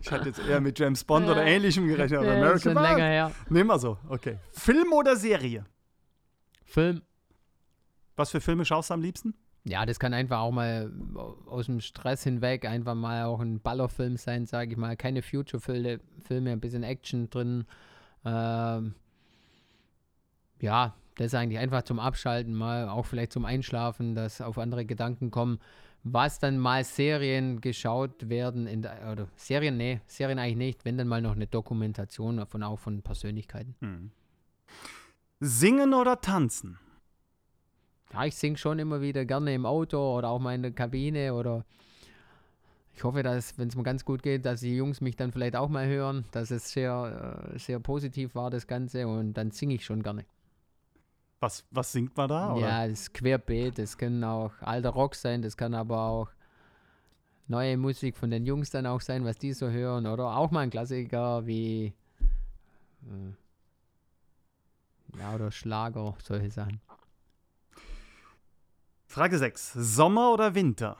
Ich 0.00 0.10
hatte 0.10 0.28
jetzt 0.28 0.40
eher 0.40 0.60
mit 0.60 0.76
James 0.78 1.04
Bond 1.04 1.28
oder 1.28 1.44
ähnlichem 1.44 1.86
gerechnet, 1.86 2.18
aber 2.18 2.34
ja, 2.34 2.34
American 2.34 2.74
Pie. 2.74 2.82
länger 2.82 3.04
her. 3.04 3.32
Nehmen 3.48 3.70
wir 3.70 3.78
so, 3.78 3.96
okay. 4.08 4.38
Film 4.50 4.92
oder 4.92 5.14
Serie? 5.16 5.64
Film. 6.64 7.02
Was 8.16 8.32
für 8.32 8.40
Filme 8.40 8.64
schaust 8.64 8.90
du 8.90 8.94
am 8.94 9.02
liebsten? 9.02 9.34
Ja, 9.66 9.86
das 9.86 9.98
kann 9.98 10.12
einfach 10.12 10.40
auch 10.40 10.50
mal 10.50 10.92
aus 11.46 11.66
dem 11.66 11.80
Stress 11.80 12.22
hinweg 12.22 12.66
einfach 12.66 12.94
mal 12.94 13.24
auch 13.24 13.40
ein 13.40 13.60
Ballerfilm 13.60 14.18
sein, 14.18 14.44
sage 14.44 14.72
ich 14.72 14.76
mal. 14.76 14.94
Keine 14.94 15.22
Future-Filme, 15.22 16.00
ein 16.28 16.60
bisschen 16.60 16.82
Action 16.82 17.30
drin. 17.30 17.64
Ähm, 18.26 18.94
ja, 20.60 20.94
das 21.16 21.28
ist 21.28 21.34
eigentlich 21.34 21.58
einfach 21.58 21.82
zum 21.82 21.98
Abschalten, 21.98 22.54
mal 22.54 22.88
auch 22.90 23.06
vielleicht 23.06 23.32
zum 23.32 23.46
Einschlafen, 23.46 24.14
dass 24.14 24.42
auf 24.42 24.58
andere 24.58 24.84
Gedanken 24.84 25.30
kommen. 25.30 25.58
Was 26.02 26.38
dann 26.38 26.58
mal 26.58 26.84
Serien 26.84 27.62
geschaut 27.62 28.28
werden, 28.28 28.66
in 28.66 28.82
der, 28.82 29.10
oder 29.10 29.28
Serien, 29.36 29.78
nee, 29.78 30.02
Serien 30.06 30.38
eigentlich 30.38 30.56
nicht, 30.56 30.84
wenn 30.84 30.98
dann 30.98 31.08
mal 31.08 31.22
noch 31.22 31.34
eine 31.34 31.46
Dokumentation 31.46 32.36
davon 32.36 32.62
auch 32.62 32.78
von 32.78 33.00
Persönlichkeiten. 33.00 33.74
Hm. 33.80 34.10
Singen 35.40 35.94
oder 35.94 36.20
tanzen? 36.20 36.78
Ja, 38.14 38.24
ich 38.24 38.36
singe 38.36 38.56
schon 38.56 38.78
immer 38.78 39.00
wieder 39.00 39.24
gerne 39.24 39.54
im 39.54 39.66
Auto 39.66 40.16
oder 40.16 40.28
auch 40.28 40.38
mal 40.38 40.54
in 40.54 40.62
der 40.62 40.72
Kabine 40.72 41.34
oder 41.34 41.64
ich 42.94 43.02
hoffe, 43.02 43.24
dass, 43.24 43.58
wenn 43.58 43.68
es 43.68 43.74
mir 43.74 43.82
ganz 43.82 44.04
gut 44.04 44.22
geht, 44.22 44.46
dass 44.46 44.60
die 44.60 44.76
Jungs 44.76 45.00
mich 45.00 45.16
dann 45.16 45.32
vielleicht 45.32 45.56
auch 45.56 45.68
mal 45.68 45.86
hören, 45.86 46.24
dass 46.30 46.52
es 46.52 46.70
sehr, 46.70 47.50
äh, 47.52 47.58
sehr 47.58 47.80
positiv 47.80 48.36
war, 48.36 48.50
das 48.50 48.68
Ganze 48.68 49.08
und 49.08 49.34
dann 49.34 49.50
singe 49.50 49.74
ich 49.74 49.84
schon 49.84 50.02
gerne. 50.02 50.24
Was, 51.40 51.64
was 51.72 51.90
singt 51.90 52.16
man 52.16 52.28
da? 52.28 52.54
Oder? 52.54 52.66
Ja, 52.66 52.86
das 52.86 53.00
ist 53.00 53.14
querbeet, 53.14 53.78
das 53.78 53.98
kann 53.98 54.22
auch 54.22 54.52
alter 54.60 54.90
Rock 54.90 55.16
sein, 55.16 55.42
das 55.42 55.56
kann 55.56 55.74
aber 55.74 55.98
auch 55.98 56.28
neue 57.48 57.76
Musik 57.76 58.16
von 58.16 58.30
den 58.30 58.46
Jungs 58.46 58.70
dann 58.70 58.86
auch 58.86 59.00
sein, 59.00 59.24
was 59.24 59.38
die 59.38 59.52
so 59.52 59.68
hören 59.68 60.06
oder 60.06 60.36
auch 60.36 60.52
mal 60.52 60.60
ein 60.60 60.70
Klassiker 60.70 61.44
wie 61.46 61.92
äh, 63.02 63.32
ja, 65.18 65.34
oder 65.34 65.50
Schlager, 65.50 66.14
solche 66.22 66.50
Sachen. 66.50 66.80
Frage 69.14 69.38
6. 69.38 69.74
Sommer 69.74 70.32
oder 70.32 70.56
Winter? 70.56 70.96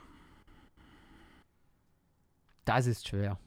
Das 2.64 2.87
ist 2.87 3.09
schwer. 3.09 3.40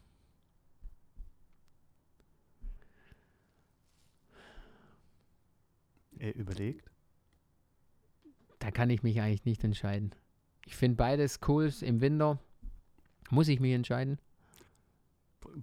Er 6.17 6.36
überlegt. 6.36 6.91
Da 8.59 8.69
kann 8.69 8.89
ich 8.89 9.03
mich 9.03 9.21
eigentlich 9.21 9.45
nicht 9.45 9.63
entscheiden. 9.63 10.13
Ich 10.65 10.75
finde 10.75 10.97
beides 10.97 11.39
cool. 11.47 11.71
Im 11.79 12.01
Winter 12.01 12.38
muss 13.29 13.47
ich 13.47 13.62
mich 13.62 13.71
entscheiden. 13.71 14.19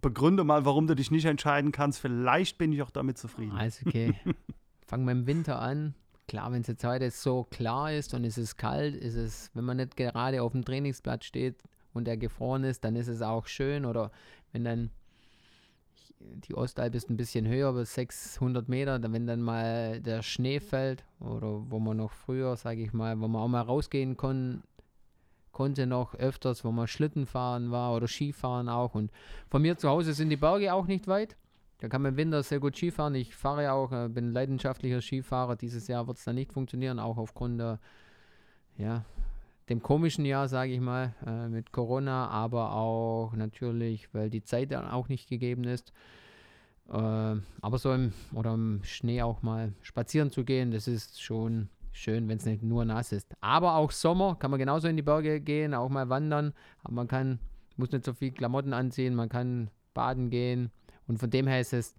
Begründe 0.01 0.45
mal, 0.45 0.65
warum 0.65 0.87
du 0.87 0.97
dich 0.97 1.11
nicht 1.11 1.27
entscheiden 1.27 1.73
kannst. 1.73 2.01
Vielleicht 2.01 2.57
bin 2.57 2.73
ich 2.73 2.81
auch 2.81 2.91
damit 2.91 3.19
zufrieden. 3.19 3.53
Alles 3.53 3.85
okay. 3.85 4.19
Fangen 4.87 5.05
wir 5.05 5.13
im 5.13 5.27
Winter 5.27 5.61
an. 5.61 5.95
Klar, 6.27 6.53
wenn 6.53 6.63
es 6.63 6.69
jetzt 6.69 6.85
heute 6.85 7.11
so 7.11 7.45
klar 7.45 7.93
ist 7.93 8.15
und 8.15 8.25
es 8.25 8.39
ist 8.39 8.57
kalt, 8.57 8.95
ist 8.95 9.15
es, 9.15 9.51
wenn 9.55 9.65
man 9.65 9.77
nicht 9.77 9.97
gerade 9.97 10.43
auf 10.43 10.53
dem 10.53 10.65
Trainingsplatz 10.65 11.27
steht 11.27 11.63
und 11.93 12.09
er 12.09 12.17
gefroren 12.17 12.65
ist, 12.65 12.85
dann 12.85 12.97
ist 12.97 13.09
es 13.09 13.23
auch 13.23 13.47
schön. 13.47 13.85
Oder 13.85 14.11
wenn 14.53 14.65
dann 14.65 14.91
die 16.21 16.55
Ostalb 16.55 16.95
ist 16.95 17.11
ein 17.11 17.17
bisschen 17.17 17.47
höher, 17.47 17.73
bis 17.73 17.95
600 17.95 18.69
Meter, 18.69 19.01
wenn 19.13 19.27
dann 19.27 19.43
mal 19.43 20.01
der 20.01 20.23
Schnee 20.23 20.61
fällt 20.61 21.05
oder 21.21 21.71
wo 21.71 21.79
man 21.79 21.99
noch 21.99 22.13
früher, 22.13 22.57
sage 22.57 22.83
ich 22.83 22.93
mal, 22.93 23.21
wo 23.21 23.29
man 23.29 23.43
auch 23.43 23.49
mal 23.49 23.61
rausgehen 23.61 24.17
kon 24.17 24.63
konnte 25.53 25.87
noch 25.87 26.15
öfters, 26.17 26.65
wo 26.65 26.73
man 26.73 26.89
Schlitten 26.89 27.27
fahren 27.27 27.71
war 27.71 27.95
oder 27.95 28.09
Skifahren 28.09 28.69
auch. 28.69 28.95
Und 28.95 29.13
von 29.49 29.63
mir 29.63 29.79
zu 29.79 29.89
Hause 29.89 30.13
sind 30.13 30.31
die 30.31 30.37
Berge 30.37 30.75
auch 30.75 30.87
nicht 30.87 31.07
weit. 31.07 31.37
Da 31.79 31.89
kann 31.89 32.03
man 32.03 32.13
im 32.13 32.17
Winter 32.17 32.43
sehr 32.43 32.61
gut 32.61 32.77
Skifahren. 32.77 33.15
Ich 33.15 33.35
fahre 33.35 33.65
ja 33.65 33.73
auch, 33.73 33.93
äh, 33.93 34.09
bin 34.09 34.33
leidenschaftlicher 34.33 35.03
Skifahrer. 35.03 35.57
Dieses 35.57 35.89
Jahr 35.89 36.07
wird 36.07 36.19
es 36.19 36.25
dann 36.25 36.37
nicht 36.37 36.53
funktionieren, 36.53 36.99
auch 36.99 37.19
aufgrund 37.19 37.61
der, 37.61 37.79
ja, 38.77 39.05
dem 39.69 39.83
komischen 39.83 40.25
Jahr, 40.25 40.49
sage 40.49 40.73
ich 40.73 40.81
mal, 40.81 41.15
äh, 41.27 41.49
mit 41.49 41.73
Corona, 41.73 42.29
aber 42.29 42.73
auch 42.73 43.33
natürlich, 43.35 44.13
weil 44.13 44.31
die 44.31 44.43
Zeit 44.43 44.73
dann 44.73 44.87
auch 44.87 45.09
nicht 45.09 45.29
gegeben 45.29 45.65
ist. 45.65 45.93
Äh, 46.89 46.93
aber 46.93 47.79
so 47.79 47.93
im, 47.93 48.13
oder 48.35 48.55
im 48.55 48.81
Schnee 48.85 49.23
auch 49.23 49.43
mal 49.43 49.73
spazieren 49.81 50.31
zu 50.31 50.45
gehen, 50.45 50.71
das 50.71 50.87
ist 50.87 51.23
schon 51.23 51.69
schön, 51.93 52.29
wenn 52.29 52.39
es 52.39 52.45
nicht 52.45 52.63
nur 52.63 52.85
nass 52.85 53.13
ist. 53.13 53.35
Aber 53.41 53.77
auch 53.77 53.91
Sommer 53.91 54.37
kann 54.37 54.51
man 54.51 54.61
genauso 54.61 54.89
in 54.89 54.97
die 54.97 55.03
Berge 55.03 55.41
gehen, 55.41 55.75
auch 55.75 55.89
mal 55.89 56.09
wandern. 56.09 56.53
Aber 56.83 56.95
man 56.95 57.09
kann, 57.09 57.39
muss 57.77 57.93
nicht 57.93 58.05
so 58.05 58.13
viel 58.13 58.33
Klamotten 58.33 58.75
anziehen, 58.75 59.15
man 59.15 59.29
kann 59.29 59.71
baden 59.95 60.29
gehen. 60.29 60.71
Und 61.07 61.19
von 61.19 61.31
dem 61.31 61.47
her 61.47 61.61
ist 61.61 61.73
es 61.73 61.95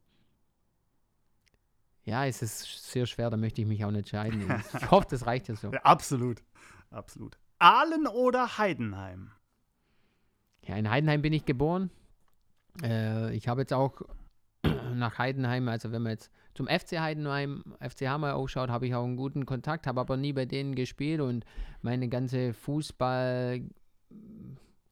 Ja, 2.03 2.25
es 2.25 2.41
ist 2.41 2.91
sehr 2.91 3.05
schwer, 3.05 3.29
da 3.29 3.37
möchte 3.37 3.61
ich 3.61 3.67
mich 3.67 3.83
auch 3.85 3.91
nicht 3.91 4.13
entscheiden. 4.13 4.63
Ich 4.73 4.91
hoffe, 4.91 5.07
das 5.09 5.25
reicht 5.25 5.47
ja 5.47 5.55
so. 5.55 5.71
Absolut, 5.83 6.43
absolut. 6.91 7.37
Aalen 7.59 8.07
oder 8.07 8.57
Heidenheim? 8.57 9.31
Ja, 10.67 10.75
in 10.75 10.89
Heidenheim 10.89 11.21
bin 11.21 11.33
ich 11.33 11.45
geboren. 11.45 11.89
Äh, 12.81 13.35
ich 13.35 13.47
habe 13.47 13.61
jetzt 13.61 13.73
auch 13.73 14.01
nach 14.93 15.17
Heidenheim, 15.17 15.67
also 15.67 15.91
wenn 15.91 16.01
man 16.01 16.13
jetzt 16.13 16.31
zum 16.53 16.67
FC 16.67 16.99
Heidenheim, 16.99 17.63
FCH 17.79 18.17
mal 18.17 18.31
ausschaut, 18.31 18.69
habe 18.69 18.87
ich 18.87 18.95
auch 18.95 19.03
einen 19.03 19.17
guten 19.17 19.45
Kontakt, 19.45 19.87
habe 19.87 20.01
aber 20.01 20.17
nie 20.17 20.33
bei 20.33 20.45
denen 20.45 20.75
gespielt 20.75 21.21
und 21.21 21.45
meine 21.81 22.07
ganze 22.07 22.53
Fußball 22.53 23.61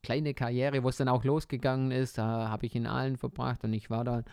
kleine 0.03 0.33
Karriere, 0.33 0.83
wo 0.83 0.89
es 0.89 0.97
dann 0.97 1.07
auch 1.07 1.23
losgegangen 1.23 1.91
ist, 1.91 2.17
da 2.17 2.49
habe 2.49 2.65
ich 2.65 2.75
in 2.75 2.85
Aalen 2.85 3.17
verbracht 3.17 3.63
und 3.63 3.73
ich 3.73 3.89
war 3.89 4.03
dann 4.03 4.25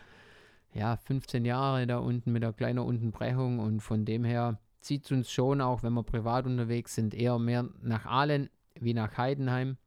ja 0.74 0.96
15 0.96 1.44
Jahre 1.44 1.86
da 1.86 1.98
unten 1.98 2.32
mit 2.32 2.42
einer 2.42 2.52
kleinen 2.52 2.80
Unterbrechung 2.80 3.60
und 3.60 3.80
von 3.80 4.04
dem 4.04 4.24
her 4.24 4.58
zieht 4.80 5.04
es 5.04 5.12
uns 5.12 5.30
schon 5.30 5.60
auch, 5.60 5.82
wenn 5.82 5.92
wir 5.92 6.02
privat 6.02 6.46
unterwegs 6.46 6.94
sind, 6.94 7.14
eher 7.14 7.38
mehr 7.38 7.68
nach 7.80 8.04
Aalen 8.04 8.50
wie 8.74 8.94
nach 8.94 9.16
Heidenheim 9.16 9.78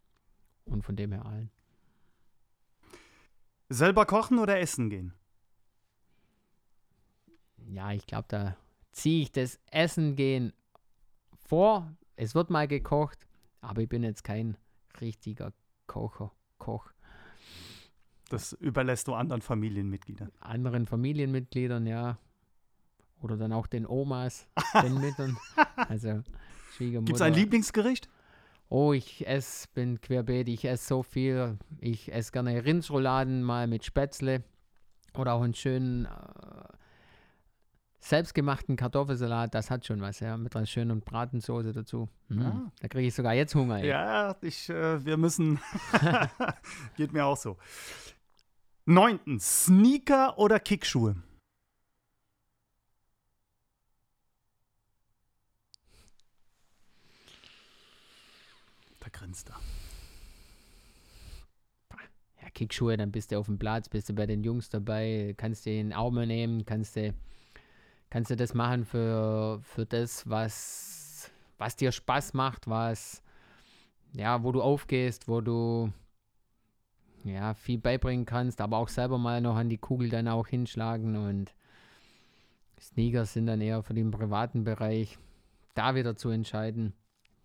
und 0.66 0.84
von 0.84 0.96
dem 0.96 1.12
her 1.12 1.26
Aalen. 1.26 1.52
Selber 3.70 4.06
kochen 4.06 4.40
oder 4.40 4.60
essen 4.60 4.90
gehen? 4.90 5.14
Ja, 7.70 7.92
ich 7.92 8.06
glaube, 8.06 8.26
da 8.28 8.56
ziehe 8.92 9.24
ich 9.24 9.32
das 9.32 9.60
Essen 9.72 10.16
gehen 10.16 10.54
vor. 11.48 11.92
Es 12.16 12.36
wird 12.36 12.50
mal 12.50 12.68
gekocht, 12.68 13.26
aber 13.62 13.82
ich 13.82 13.90
bin 13.90 14.04
jetzt 14.04 14.24
kein 14.24 14.58
richtiger 15.02 15.54
Kocher, 15.88 16.32
Koch. 16.58 16.92
Das 18.30 18.54
überlässt 18.54 19.08
du 19.08 19.14
anderen 19.14 19.42
Familienmitgliedern. 19.42 20.32
Anderen 20.40 20.86
Familienmitgliedern, 20.86 21.86
ja. 21.86 22.18
Oder 23.22 23.38
dann 23.38 23.54
auch 23.54 23.68
den 23.68 23.86
Omas, 23.86 24.48
den 24.82 24.96
Müttern. 25.00 25.38
Also 25.76 26.24
Schwiegermutter. 26.76 27.06
Gibt 27.06 27.16
es 27.18 27.22
ein 27.22 27.34
Lieblingsgericht? 27.34 28.10
Oh, 28.70 28.92
ich 28.92 29.28
esse, 29.28 29.68
bin 29.74 30.02
querbeet, 30.02 30.50
ich 30.50 30.66
esse 30.66 30.88
so 30.88 31.04
viel. 31.04 31.60
Ich 31.80 32.12
esse 32.12 32.32
gerne 32.32 32.66
Rindsrouladen 32.66 33.44
mal 33.44 33.68
mit 33.68 33.86
Spätzle 33.86 34.44
oder 35.16 35.34
auch 35.34 35.44
einen 35.44 35.54
schönen 35.54 36.06
äh, 36.06 36.10
selbstgemachten 38.04 38.76
Kartoffelsalat. 38.76 39.54
Das 39.56 39.72
hat 39.72 39.86
schon 39.86 40.02
was, 40.02 40.20
ja, 40.20 40.38
mit 40.38 40.56
einer 40.56 40.66
schönen 40.66 41.02
Bratensoße 41.02 41.72
dazu. 41.72 42.10
Mhm. 42.28 42.42
Ja. 42.42 42.72
Da 42.82 42.88
kriege 42.90 43.08
ich 43.08 43.16
sogar 43.16 43.34
jetzt 43.34 43.56
Hunger. 43.56 43.78
Ey. 43.78 43.88
Ja, 43.88 44.36
ich, 44.42 44.70
äh, 44.70 45.04
wir 45.06 45.18
müssen. 45.18 45.60
Geht 46.98 47.14
mir 47.14 47.26
auch 47.26 47.38
so. 47.38 47.58
Neuntens, 48.86 49.66
Sneaker 49.66 50.38
oder 50.38 50.60
Kickschuhe? 50.60 51.16
Da 59.00 59.08
grinst 59.12 59.50
er. 59.50 59.60
Ja, 62.42 62.50
Kickschuhe, 62.50 62.98
dann 62.98 63.14
bist 63.14 63.32
du 63.32 63.40
auf 63.40 63.46
dem 63.46 63.58
Platz, 63.58 63.88
bist 63.88 64.10
du 64.10 64.14
bei 64.14 64.26
den 64.26 64.44
Jungs 64.44 64.68
dabei, 64.68 65.34
kannst 65.38 65.66
du 65.66 65.70
den 65.70 65.94
Arme 65.94 66.28
nehmen, 66.28 66.66
kannst 66.66 66.98
du, 66.98 67.14
kannst 68.14 68.30
du 68.30 68.36
das 68.36 68.54
machen 68.54 68.86
für, 68.86 69.60
für 69.64 69.88
das, 69.88 70.30
was, 70.30 71.32
was 71.58 71.76
dir 71.76 71.92
Spaß 71.92 72.36
macht, 72.36 72.70
was, 72.70 73.24
ja, 74.16 74.44
wo 74.44 74.52
du 74.52 74.62
aufgehst, 74.62 75.28
wo 75.28 75.42
du 75.42 75.92
ja, 77.24 77.56
viel 77.56 77.80
beibringen 77.80 78.28
kannst, 78.28 78.62
aber 78.62 78.78
auch 78.78 78.90
selber 78.90 79.18
mal 79.18 79.42
noch 79.42 79.56
an 79.56 79.68
die 79.68 79.80
Kugel 79.80 80.10
dann 80.10 80.28
auch 80.28 80.46
hinschlagen 80.46 81.16
und 81.16 81.56
Sneakers 82.80 83.34
sind 83.34 83.48
dann 83.48 83.62
eher 83.62 83.82
für 83.82 83.96
den 83.96 84.12
privaten 84.12 84.64
Bereich 84.64 85.18
da 85.74 85.96
wieder 85.96 86.16
zu 86.16 86.30
entscheiden. 86.30 86.94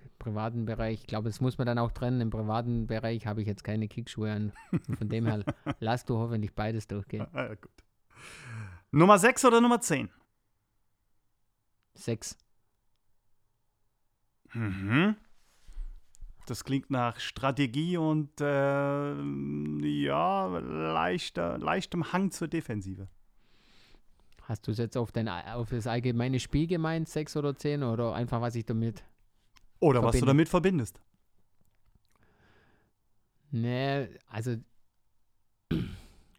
Im 0.02 0.10
privaten 0.18 0.66
Bereich, 0.66 1.00
ich 1.00 1.06
glaube, 1.06 1.30
das 1.30 1.40
muss 1.40 1.56
man 1.56 1.66
dann 1.66 1.78
auch 1.78 1.92
trennen. 1.92 2.20
Im 2.20 2.28
privaten 2.28 2.86
Bereich 2.86 3.26
habe 3.26 3.40
ich 3.40 3.48
jetzt 3.48 3.64
keine 3.64 3.88
Kickschuhe 3.88 4.30
an. 4.30 4.52
von 4.98 5.08
dem 5.08 5.24
her 5.24 5.44
lass 5.80 6.04
du 6.04 6.18
hoffentlich 6.18 6.54
beides 6.54 6.86
durchgehen. 6.88 7.26
Ja, 7.34 7.54
gut. 7.54 7.70
Nummer 8.90 9.18
6 9.18 9.46
oder 9.46 9.62
Nummer 9.62 9.80
10? 9.80 10.10
6. 12.04 12.36
Mhm. 14.54 15.16
Das 16.46 16.64
klingt 16.64 16.90
nach 16.90 17.20
Strategie 17.20 17.98
und 17.98 18.40
äh, 18.40 19.14
ja, 19.86 20.46
leichter, 20.46 21.58
leichtem 21.58 22.12
Hang 22.12 22.30
zur 22.30 22.48
Defensive. 22.48 23.08
Hast 24.42 24.66
du 24.66 24.70
es 24.70 24.78
jetzt 24.78 24.96
auf, 24.96 25.12
dein, 25.12 25.28
auf 25.28 25.68
das 25.68 25.86
allgemeine 25.86 26.40
Spiel 26.40 26.66
gemeint, 26.66 27.06
sechs 27.06 27.36
oder 27.36 27.54
zehn, 27.54 27.82
oder 27.82 28.14
einfach, 28.14 28.40
was 28.40 28.54
ich 28.54 28.64
damit. 28.64 29.04
Oder 29.80 30.00
verbinde? 30.00 30.06
was 30.06 30.20
du 30.20 30.26
damit 30.26 30.48
verbindest? 30.48 31.02
Nee, 33.50 34.08
also 34.26 34.56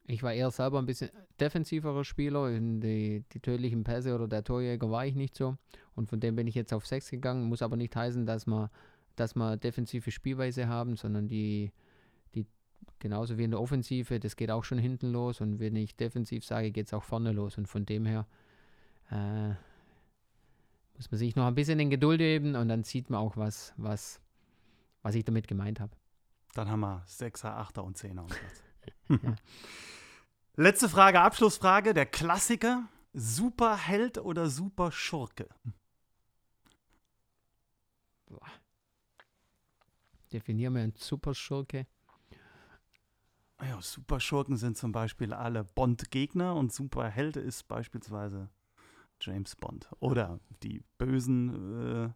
ich 0.10 0.24
war 0.24 0.34
eher 0.34 0.52
selber 0.52 0.80
ein 0.80 0.86
bisschen 0.86 1.10
defensiverer 1.40 2.04
Spieler. 2.04 2.50
In 2.50 2.82
die, 2.82 3.24
die 3.32 3.40
tödlichen 3.40 3.84
Pässe 3.84 4.16
oder 4.16 4.28
der 4.28 4.44
Torjäger 4.44 4.90
war 4.90 5.06
ich 5.06 5.16
nicht 5.16 5.36
so. 5.36 5.58
Und 5.96 6.10
von 6.10 6.20
dem 6.20 6.36
bin 6.36 6.48
ich 6.48 6.56
jetzt 6.56 6.74
auf 6.74 6.88
sechs 6.88 7.10
gegangen. 7.10 7.48
Muss 7.48 7.62
aber 7.62 7.78
nicht 7.78 7.96
heißen, 7.96 8.26
dass 8.26 8.48
man 8.48 8.70
dass 9.20 9.36
wir 9.36 9.58
defensive 9.58 10.12
Spielweise 10.12 10.68
haben, 10.68 10.96
sondern 10.96 11.28
die, 11.28 11.72
die 12.34 12.46
genauso 13.00 13.38
wie 13.38 13.44
in 13.44 13.52
der 13.52 13.60
Offensive, 13.60 14.20
das 14.20 14.36
geht 14.36 14.50
auch 14.50 14.64
schon 14.64 14.78
hinten 14.78 15.12
los 15.12 15.42
und 15.42 15.60
wenn 15.60 15.76
ich 15.76 15.96
defensiv 15.96 16.46
sage, 16.46 16.72
geht 16.72 16.88
es 16.88 16.94
auch 16.94 17.04
vorne 17.04 17.32
los 17.32 17.58
und 17.58 17.68
von 17.68 17.86
dem 17.86 18.06
her 18.06 18.26
äh, 19.12 19.50
muss 20.96 21.12
man 21.12 21.18
sich 21.18 21.36
noch 21.36 21.48
ein 21.48 21.56
bisschen 21.56 21.80
in 21.80 21.90
Geduld 21.90 22.22
üben 22.22 22.56
und 22.56 22.70
dann 22.70 22.84
sieht 22.84 23.10
man 23.10 23.20
auch, 23.20 23.36
was, 23.38 23.74
was, 23.78 24.22
was 25.02 25.16
ich 25.16 25.26
damit 25.26 25.48
gemeint 25.48 25.80
habe. 25.80 25.92
Dann 26.54 26.70
haben 26.70 26.82
wir 26.82 27.04
6er, 27.08 27.72
8er 27.72 27.82
und 27.82 27.98
10er 27.98 28.20
am 28.20 28.28
Platz. 28.28 28.64
ja. 29.24 29.36
Letzte 30.60 30.90
Frage, 30.90 31.22
Abschlussfrage, 31.22 31.94
der 31.94 32.06
Klassiker. 32.06 32.90
Superheld 33.14 34.18
oder 34.18 34.50
Superschurke? 34.50 35.48
Definieren 40.34 40.76
wir 40.76 40.82
einen 40.82 40.94
Superschurke. 40.98 41.88
Ja, 43.62 43.82
Superschurken 43.82 44.58
sind 44.58 44.78
zum 44.78 44.92
Beispiel 44.92 45.32
alle 45.32 45.64
Bond-Gegner 45.64 46.54
und 46.54 46.74
Superheld 46.74 47.38
ist 47.38 47.70
beispielsweise 47.70 48.50
James 49.22 49.56
Bond. 49.56 49.88
Oder 50.02 50.42
die 50.62 50.84
bösen 50.98 52.08
äh, 52.08 52.10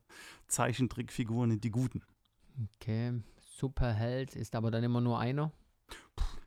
Zeichentrickfiguren, 0.48 1.62
die 1.62 1.72
guten. 1.72 2.04
Okay, 2.76 3.22
Superheld 3.40 4.36
ist 4.36 4.54
aber 4.54 4.70
dann 4.70 4.84
immer 4.84 5.00
nur 5.00 5.18
einer. 5.18 5.54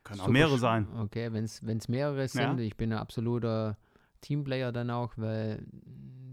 Kann 0.06 0.20
auch 0.20 0.28
mehrere 0.28 0.58
sein. 0.58 0.86
Okay, 1.00 1.32
wenn 1.32 1.44
es 1.44 1.88
mehrere 1.88 2.28
sind, 2.28 2.58
ja. 2.58 2.64
ich 2.64 2.76
bin 2.76 2.92
ein 2.92 2.98
absoluter 2.98 3.76
Teamplayer 4.20 4.70
dann 4.70 4.90
auch, 4.90 5.14
weil 5.16 5.66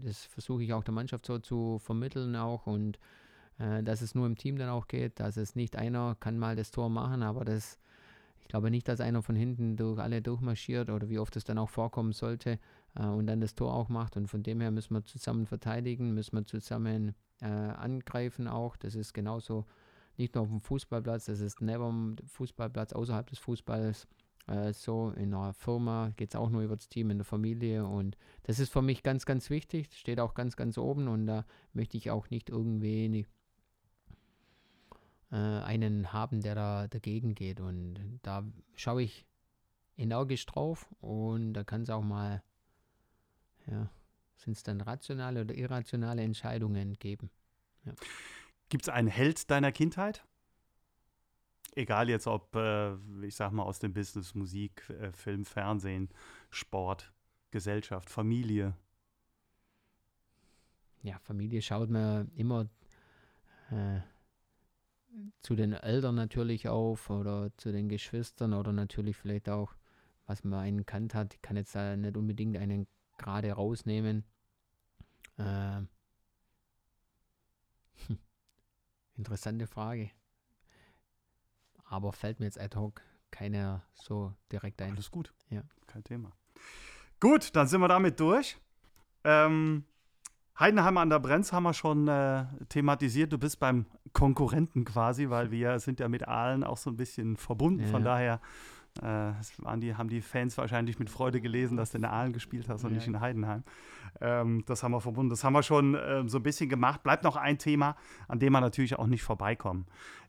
das 0.04 0.24
versuche 0.24 0.62
ich 0.62 0.72
auch 0.72 0.84
der 0.84 0.94
Mannschaft 0.94 1.26
so 1.26 1.38
zu 1.40 1.80
vermitteln 1.80 2.36
auch 2.36 2.68
und 2.68 3.00
äh, 3.58 3.82
dass 3.82 4.00
es 4.00 4.14
nur 4.14 4.26
im 4.26 4.36
Team 4.36 4.58
dann 4.58 4.68
auch 4.68 4.86
geht, 4.86 5.18
dass 5.18 5.36
es 5.36 5.56
nicht 5.56 5.76
einer 5.76 6.16
kann 6.20 6.38
mal 6.38 6.54
das 6.54 6.70
Tor 6.70 6.88
machen, 6.88 7.24
aber 7.24 7.44
das, 7.44 7.78
ich 8.40 8.46
glaube 8.46 8.70
nicht, 8.70 8.86
dass 8.86 9.00
einer 9.00 9.22
von 9.22 9.34
hinten 9.34 9.76
durch 9.76 9.98
alle 9.98 10.22
durchmarschiert 10.22 10.88
oder 10.88 11.08
wie 11.08 11.18
oft 11.18 11.34
es 11.36 11.42
dann 11.42 11.58
auch 11.58 11.70
vorkommen 11.70 12.12
sollte 12.12 12.60
äh, 12.94 13.04
und 13.04 13.26
dann 13.26 13.40
das 13.40 13.56
Tor 13.56 13.74
auch 13.74 13.88
macht. 13.88 14.16
Und 14.16 14.28
von 14.28 14.44
dem 14.44 14.60
her 14.60 14.70
müssen 14.70 14.94
wir 14.94 15.04
zusammen 15.04 15.46
verteidigen, 15.46 16.14
müssen 16.14 16.36
wir 16.36 16.46
zusammen 16.46 17.14
äh, 17.40 17.46
angreifen 17.46 18.46
auch. 18.46 18.76
Das 18.76 18.94
ist 18.94 19.14
genauso 19.14 19.66
nicht 20.18 20.34
nur 20.34 20.42
auf 20.42 20.50
dem 20.50 20.60
Fußballplatz, 20.60 21.26
das 21.26 21.40
ist 21.40 21.60
neben 21.60 22.16
dem 22.16 22.26
Fußballplatz, 22.26 22.92
außerhalb 22.92 23.28
des 23.28 23.38
Fußballs. 23.38 24.06
Äh, 24.46 24.72
so 24.72 25.10
in 25.16 25.34
einer 25.34 25.54
Firma 25.54 26.12
geht 26.16 26.30
es 26.30 26.36
auch 26.36 26.50
nur 26.50 26.62
über 26.62 26.76
das 26.76 26.88
Team, 26.88 27.10
in 27.10 27.18
der 27.18 27.24
Familie 27.24 27.86
und 27.86 28.16
das 28.42 28.58
ist 28.58 28.72
für 28.72 28.82
mich 28.82 29.02
ganz, 29.02 29.24
ganz 29.24 29.50
wichtig, 29.50 29.88
steht 29.96 30.20
auch 30.20 30.34
ganz, 30.34 30.56
ganz 30.56 30.78
oben 30.78 31.08
und 31.08 31.26
da 31.26 31.44
möchte 31.72 31.96
ich 31.96 32.10
auch 32.10 32.30
nicht 32.30 32.50
irgendwie 32.50 33.26
äh, 35.34 35.36
einen 35.36 36.12
haben, 36.12 36.40
der 36.42 36.54
da 36.54 36.86
dagegen 36.86 37.34
geht. 37.34 37.60
Und 37.60 38.20
da 38.22 38.44
schaue 38.76 39.02
ich 39.02 39.26
energisch 39.96 40.46
drauf 40.46 40.88
und 41.00 41.54
da 41.54 41.64
kann 41.64 41.82
es 41.82 41.90
auch 41.90 42.02
mal, 42.02 42.42
ja, 43.66 43.90
sind 44.36 44.56
es 44.56 44.62
dann 44.62 44.80
rationale 44.80 45.40
oder 45.42 45.54
irrationale 45.54 46.22
Entscheidungen 46.22 46.94
geben. 46.94 47.30
Ja. 47.84 47.92
Gibt 48.74 48.86
es 48.86 48.88
einen 48.88 49.06
Held 49.06 49.52
deiner 49.52 49.70
Kindheit? 49.70 50.26
Egal 51.76 52.08
jetzt 52.08 52.26
ob, 52.26 52.56
äh, 52.56 52.96
ich 53.24 53.36
sag 53.36 53.52
mal, 53.52 53.62
aus 53.62 53.78
dem 53.78 53.94
Business, 53.94 54.34
Musik, 54.34 54.90
äh, 54.90 55.12
Film, 55.12 55.44
Fernsehen, 55.44 56.08
Sport, 56.50 57.12
Gesellschaft, 57.52 58.10
Familie. 58.10 58.76
Ja, 61.02 61.20
Familie 61.20 61.62
schaut 61.62 61.88
mir 61.88 62.26
immer 62.34 62.66
äh, 63.70 64.00
zu 65.40 65.54
den 65.54 65.72
Eltern 65.72 66.16
natürlich 66.16 66.66
auf 66.66 67.10
oder 67.10 67.56
zu 67.56 67.70
den 67.70 67.88
Geschwistern 67.88 68.54
oder 68.54 68.72
natürlich 68.72 69.16
vielleicht 69.16 69.48
auch, 69.48 69.76
was 70.26 70.42
man 70.42 70.58
einen 70.58 70.84
kannt 70.84 71.14
hat. 71.14 71.34
Ich 71.34 71.42
kann 71.42 71.56
jetzt 71.56 71.76
da 71.76 71.96
nicht 71.96 72.16
unbedingt 72.16 72.56
einen 72.56 72.88
gerade 73.18 73.52
rausnehmen. 73.52 74.24
Äh, 75.36 75.82
hm, 78.08 78.18
interessante 79.16 79.66
Frage. 79.66 80.10
Aber 81.84 82.12
fällt 82.12 82.40
mir 82.40 82.46
jetzt 82.46 82.58
ad 82.58 82.76
hoc 82.76 83.02
keiner 83.30 83.82
so 83.94 84.32
direkt 84.52 84.80
ein. 84.80 84.92
Alles 84.92 85.10
gut. 85.10 85.32
Ja. 85.50 85.62
Kein 85.86 86.04
Thema. 86.04 86.32
Gut, 87.20 87.54
dann 87.56 87.66
sind 87.66 87.80
wir 87.80 87.88
damit 87.88 88.20
durch. 88.20 88.56
Ähm, 89.24 89.84
Heidenheim 90.58 90.98
an 90.98 91.10
der 91.10 91.18
Brenz 91.18 91.52
haben 91.52 91.64
wir 91.64 91.74
schon 91.74 92.06
äh, 92.06 92.44
thematisiert. 92.68 93.32
Du 93.32 93.38
bist 93.38 93.58
beim 93.58 93.86
Konkurrenten 94.12 94.84
quasi, 94.84 95.30
weil 95.30 95.50
wir 95.50 95.80
sind 95.80 95.98
ja 95.98 96.08
mit 96.08 96.28
Aalen 96.28 96.62
auch 96.62 96.76
so 96.76 96.90
ein 96.90 96.96
bisschen 96.96 97.36
verbunden. 97.36 97.82
Ja. 97.84 97.88
Von 97.88 98.04
daher 98.04 98.40
äh, 99.02 99.32
die, 99.78 99.94
haben 99.94 100.08
die 100.08 100.20
Fans 100.20 100.56
wahrscheinlich 100.58 100.98
mit 100.98 101.10
Freude 101.10 101.40
gelesen, 101.40 101.76
dass 101.76 101.90
du 101.90 101.98
in 101.98 102.04
Aalen 102.04 102.32
gespielt 102.32 102.68
hast 102.68 102.84
und 102.84 102.90
Ja. 102.90 102.96
nicht 102.96 103.06
in 103.06 103.20
Heidenheim. 103.20 103.64
Ähm, 104.20 104.62
das 104.66 104.82
haben 104.82 104.92
wir 104.92 105.00
verbunden. 105.00 105.30
Das 105.30 105.42
haben 105.44 105.52
wir 105.52 105.62
schon 105.62 105.96
ähm, 106.00 106.28
so 106.28 106.38
ein 106.38 106.42
bisschen 106.42 106.68
gemacht. 106.68 107.02
Bleibt 107.02 107.24
noch 107.24 107.36
ein 107.36 107.58
Thema, 107.58 107.96
an 108.28 108.38
dem 108.38 108.52
wir 108.52 108.60
natürlich 108.60 108.96
auch 108.98 109.06
nicht 109.06 109.22
vorbeikommen. 109.22 109.86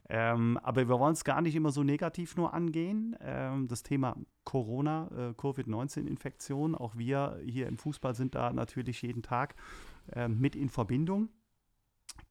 Ähm, 0.08 0.60
aber 0.62 0.88
wir 0.88 1.00
wollen 1.00 1.14
es 1.14 1.24
gar 1.24 1.42
nicht 1.42 1.56
immer 1.56 1.72
so 1.72 1.84
negativ 1.84 2.36
nur 2.38 2.54
angehen. 2.54 3.16
Ähm, 3.22 3.68
das 3.68 3.82
Thema 3.84 4.16
Corona, 4.44 5.10
äh, 5.16 5.34
Covid-19-Infektion, 5.34 6.76
auch 6.76 6.96
wir 6.96 7.40
hier 7.46 7.68
im 7.68 7.78
Fußball 7.78 8.14
sind 8.14 8.36
da 8.36 8.54
natürlich 8.54 9.02
jeden 9.02 9.24
Tag 9.24 9.56
ähm, 10.14 10.40
mit 10.40 10.56
in 10.56 10.70
Verbindung. 10.70 11.30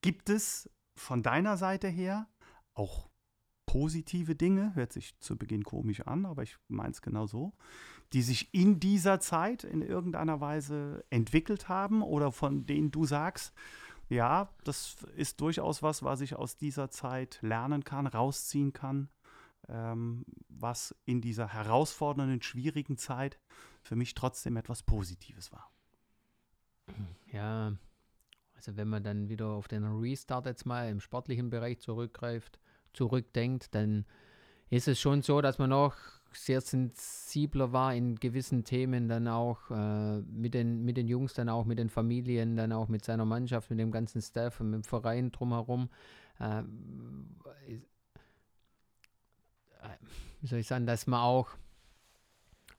Gibt 0.03 0.31
es 0.31 0.70
von 0.97 1.23
deiner 1.23 1.57
Seite 1.57 1.88
her 1.88 2.29
auch 2.75 3.09
positive 3.75 4.37
Dinge, 4.37 4.73
hört 4.77 4.93
sich 4.93 5.19
zu 5.19 5.37
Beginn 5.37 5.65
komisch 5.65 6.03
an, 6.03 6.27
aber 6.27 6.45
ich 6.45 6.57
meine 6.69 6.93
es 6.93 7.03
genau 7.03 7.27
so, 7.27 7.55
die 8.13 8.23
sich 8.23 8.55
in 8.55 8.79
dieser 8.79 9.19
Zeit 9.19 9.65
in 9.65 9.83
irgendeiner 9.83 10.41
Weise 10.41 11.05
entwickelt 11.11 11.69
haben 11.69 12.01
oder 12.01 12.31
von 12.31 12.67
denen 12.67 12.93
du 12.93 13.05
sagst, 13.05 13.53
ja, 14.09 14.49
das 14.63 15.05
ist 15.17 15.41
durchaus 15.41 15.83
was, 15.83 16.05
was 16.05 16.21
ich 16.21 16.37
aus 16.37 16.57
dieser 16.57 16.89
Zeit 16.91 17.41
lernen 17.43 17.83
kann, 17.83 18.07
rausziehen 18.07 18.73
kann, 18.73 19.09
ähm, 19.69 20.25
was 20.49 20.95
in 21.05 21.21
dieser 21.21 21.49
herausfordernden, 21.49 22.43
schwierigen 22.43 22.97
Zeit 22.97 23.41
für 23.83 23.97
mich 23.97 24.15
trotzdem 24.15 24.57
etwas 24.57 24.85
Positives 24.85 25.51
war. 25.51 25.69
Ja, 27.33 27.73
also 28.55 28.77
wenn 28.77 28.87
man 28.87 29.03
dann 29.03 29.29
wieder 29.29 29.49
auf 29.49 29.67
den 29.67 29.83
Restart 29.83 30.47
jetzt 30.47 30.65
mal 30.65 30.89
im 30.89 31.01
sportlichen 31.01 31.51
Bereich 31.51 31.81
zurückgreift, 31.81 32.61
zurückdenkt, 32.95 33.75
dann 33.75 34.07
ist 34.71 34.89
es 34.89 34.99
schon 34.99 35.23
so, 35.23 35.41
dass 35.41 35.59
man 35.59 35.71
noch 35.71 35.95
sehr 36.33 36.61
sensibler 36.61 37.73
war 37.73 37.95
in 37.95 38.17
gewissen 38.17 38.65
Themen, 38.65 39.09
dann 39.09 39.29
auch 39.29 39.71
äh, 39.71 40.21
mit, 40.21 40.55
den, 40.55 40.85
mit 40.85 40.97
den 40.97 41.07
Jungs, 41.07 41.35
dann 41.35 41.49
auch 41.49 41.65
mit 41.65 41.79
den 41.79 41.91
Familien, 41.91 42.57
dann 42.57 42.73
auch 42.73 42.89
mit 42.89 43.05
seiner 43.05 43.25
Mannschaft, 43.25 43.71
mit 43.71 43.79
dem 43.79 43.93
ganzen 43.93 44.21
Staff 44.21 44.61
und 44.61 44.71
mit 44.71 44.83
dem 44.83 44.85
Verein 44.85 45.31
drumherum. 45.31 45.91
Äh, 46.41 46.63
wie 50.41 50.47
soll 50.47 50.59
ich 50.59 50.67
sagen, 50.67 50.87
dass 50.87 51.07
man 51.07 51.21
auch 51.21 51.51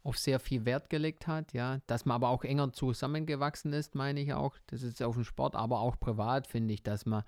auf 0.04 0.20
sehr 0.20 0.40
viel 0.40 0.66
Wert 0.66 0.90
gelegt 0.90 1.26
hat, 1.26 1.54
ja, 1.54 1.80
dass 1.88 2.06
man 2.06 2.16
aber 2.16 2.30
auch 2.30 2.44
enger 2.44 2.72
zusammengewachsen 2.74 3.74
ist, 3.74 3.96
meine 3.96 4.20
ich 4.22 4.34
auch. 4.34 4.56
Das 4.68 4.84
ist 4.84 5.02
auf 5.02 5.16
dem 5.16 5.24
Sport, 5.24 5.56
aber 5.56 5.80
auch 5.80 6.00
privat 6.00 6.46
finde 6.46 6.76
ich, 6.76 6.84
dass 6.84 7.08
man 7.08 7.24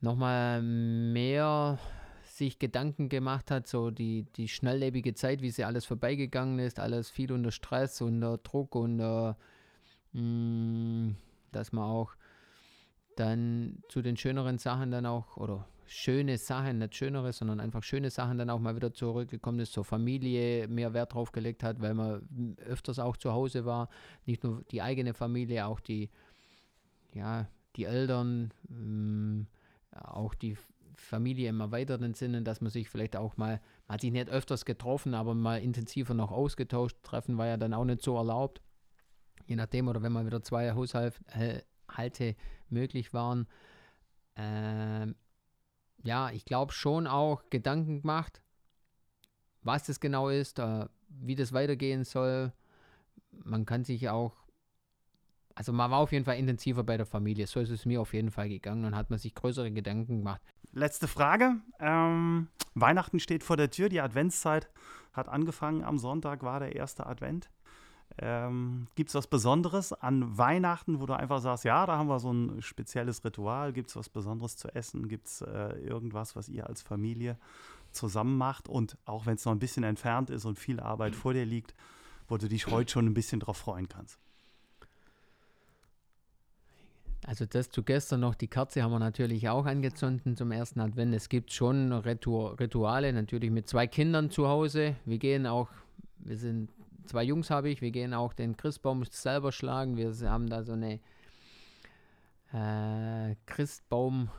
nochmal 0.00 0.62
mehr 0.62 1.78
sich 2.24 2.58
Gedanken 2.58 3.08
gemacht 3.08 3.50
hat, 3.50 3.66
so 3.66 3.90
die, 3.90 4.24
die 4.36 4.48
schnelllebige 4.48 5.14
Zeit, 5.14 5.42
wie 5.42 5.50
sie 5.50 5.64
alles 5.64 5.84
vorbeigegangen 5.86 6.58
ist, 6.60 6.78
alles 6.78 7.10
viel 7.10 7.32
unter 7.32 7.50
Stress, 7.50 8.00
unter 8.00 8.38
Druck, 8.38 8.74
unter, 8.76 9.36
mh, 10.12 11.14
dass 11.50 11.72
man 11.72 11.84
auch 11.84 12.14
dann 13.16 13.82
zu 13.88 14.02
den 14.02 14.16
schöneren 14.16 14.58
Sachen 14.58 14.92
dann 14.92 15.04
auch, 15.04 15.36
oder 15.36 15.66
schöne 15.86 16.38
Sachen, 16.38 16.78
nicht 16.78 16.94
schönere, 16.94 17.32
sondern 17.32 17.60
einfach 17.60 17.82
schöne 17.82 18.10
Sachen 18.10 18.38
dann 18.38 18.50
auch 18.50 18.60
mal 18.60 18.76
wieder 18.76 18.92
zurückgekommen 18.92 19.58
ist, 19.58 19.72
zur 19.72 19.84
Familie 19.84 20.68
mehr 20.68 20.94
Wert 20.94 21.14
drauf 21.14 21.32
gelegt 21.32 21.64
hat, 21.64 21.80
weil 21.80 21.94
man 21.94 22.56
öfters 22.64 22.98
auch 22.98 23.16
zu 23.16 23.32
Hause 23.32 23.64
war, 23.64 23.88
nicht 24.26 24.44
nur 24.44 24.62
die 24.70 24.82
eigene 24.82 25.14
Familie, 25.14 25.66
auch 25.66 25.80
die, 25.80 26.10
ja, 27.14 27.48
die 27.74 27.84
Eltern, 27.84 28.52
mh, 28.68 29.46
auch 30.04 30.34
die 30.34 30.56
Familie 30.94 31.48
im 31.48 31.60
erweiterten 31.60 32.14
Sinne, 32.14 32.42
dass 32.42 32.60
man 32.60 32.70
sich 32.70 32.88
vielleicht 32.88 33.16
auch 33.16 33.36
mal, 33.36 33.60
man 33.86 33.94
hat 33.94 34.00
sich 34.00 34.12
nicht 34.12 34.28
öfters 34.28 34.64
getroffen, 34.64 35.14
aber 35.14 35.34
mal 35.34 35.60
intensiver 35.60 36.14
noch 36.14 36.30
ausgetauscht. 36.30 36.96
Treffen 37.02 37.38
war 37.38 37.46
ja 37.46 37.56
dann 37.56 37.74
auch 37.74 37.84
nicht 37.84 38.02
so 38.02 38.16
erlaubt. 38.16 38.60
Je 39.46 39.56
nachdem, 39.56 39.88
oder 39.88 40.02
wenn 40.02 40.12
mal 40.12 40.26
wieder 40.26 40.42
zwei 40.42 40.72
Haushalte 40.72 42.36
möglich 42.68 43.14
waren. 43.14 43.46
Ähm, 44.36 45.14
ja, 46.02 46.30
ich 46.30 46.44
glaube 46.44 46.72
schon 46.72 47.06
auch 47.06 47.48
Gedanken 47.50 48.02
gemacht, 48.02 48.42
was 49.62 49.84
das 49.84 50.00
genau 50.00 50.28
ist, 50.28 50.58
äh, 50.58 50.86
wie 51.08 51.34
das 51.34 51.52
weitergehen 51.52 52.04
soll. 52.04 52.52
Man 53.30 53.66
kann 53.66 53.84
sich 53.84 54.08
auch 54.08 54.36
also 55.58 55.72
man 55.72 55.90
war 55.90 55.98
auf 55.98 56.12
jeden 56.12 56.24
Fall 56.24 56.36
intensiver 56.36 56.84
bei 56.84 56.96
der 56.96 57.04
Familie. 57.04 57.48
So 57.48 57.58
ist 57.58 57.70
es 57.70 57.84
mir 57.84 58.00
auf 58.00 58.14
jeden 58.14 58.30
Fall 58.30 58.48
gegangen 58.48 58.84
und 58.84 58.94
hat 58.94 59.10
man 59.10 59.18
sich 59.18 59.34
größere 59.34 59.72
Gedanken 59.72 60.18
gemacht. 60.18 60.40
Letzte 60.72 61.08
Frage. 61.08 61.56
Ähm, 61.80 62.46
Weihnachten 62.76 63.18
steht 63.18 63.42
vor 63.42 63.56
der 63.56 63.68
Tür, 63.68 63.88
die 63.88 64.00
Adventszeit 64.00 64.70
hat 65.12 65.28
angefangen. 65.28 65.82
Am 65.82 65.98
Sonntag 65.98 66.44
war 66.44 66.60
der 66.60 66.76
erste 66.76 67.06
Advent. 67.06 67.50
Ähm, 68.18 68.86
Gibt 68.94 69.08
es 69.08 69.16
was 69.16 69.26
Besonderes 69.26 69.92
an 69.92 70.38
Weihnachten, 70.38 71.00
wo 71.00 71.06
du 71.06 71.14
einfach 71.14 71.40
sagst, 71.40 71.64
ja, 71.64 71.84
da 71.86 71.98
haben 71.98 72.08
wir 72.08 72.20
so 72.20 72.32
ein 72.32 72.62
spezielles 72.62 73.24
Ritual? 73.24 73.72
Gibt 73.72 73.90
es 73.90 73.96
was 73.96 74.08
Besonderes 74.08 74.56
zu 74.56 74.72
essen? 74.76 75.08
Gibt 75.08 75.26
es 75.26 75.40
äh, 75.40 75.72
irgendwas, 75.80 76.36
was 76.36 76.48
ihr 76.48 76.68
als 76.68 76.82
Familie 76.82 77.36
zusammen 77.90 78.38
macht? 78.38 78.68
Und 78.68 78.96
auch 79.06 79.26
wenn 79.26 79.34
es 79.34 79.44
noch 79.44 79.52
ein 79.52 79.58
bisschen 79.58 79.82
entfernt 79.82 80.30
ist 80.30 80.44
und 80.44 80.56
viel 80.56 80.78
Arbeit 80.78 81.16
vor 81.16 81.32
dir 81.32 81.44
liegt, 81.44 81.74
wo 82.28 82.36
du 82.36 82.46
dich 82.48 82.68
heute 82.68 82.92
schon 82.92 83.06
ein 83.06 83.14
bisschen 83.14 83.40
drauf 83.40 83.56
freuen 83.56 83.88
kannst? 83.88 84.20
Also 87.26 87.46
das 87.46 87.70
zu 87.70 87.82
gestern 87.82 88.20
noch, 88.20 88.34
die 88.34 88.48
Kerze 88.48 88.82
haben 88.82 88.92
wir 88.92 88.98
natürlich 88.98 89.48
auch 89.48 89.66
angezündet 89.66 90.38
zum 90.38 90.52
ersten 90.52 90.80
Advent. 90.80 91.14
Es 91.14 91.28
gibt 91.28 91.52
schon 91.52 91.92
Ritu 91.92 92.46
Rituale, 92.46 93.12
natürlich 93.12 93.50
mit 93.50 93.68
zwei 93.68 93.86
Kindern 93.86 94.30
zu 94.30 94.48
Hause. 94.48 94.96
Wir 95.04 95.18
gehen 95.18 95.46
auch, 95.46 95.68
wir 96.18 96.38
sind, 96.38 96.70
zwei 97.06 97.24
Jungs 97.24 97.50
habe 97.50 97.68
ich, 97.68 97.80
wir 97.82 97.90
gehen 97.90 98.14
auch 98.14 98.32
den 98.32 98.56
Christbaum 98.56 99.04
selber 99.04 99.52
schlagen. 99.52 99.96
Wir 99.96 100.14
haben 100.30 100.48
da 100.48 100.62
so 100.62 100.72
eine 100.72 101.00
äh, 102.52 103.34
Christbaum 103.46 104.30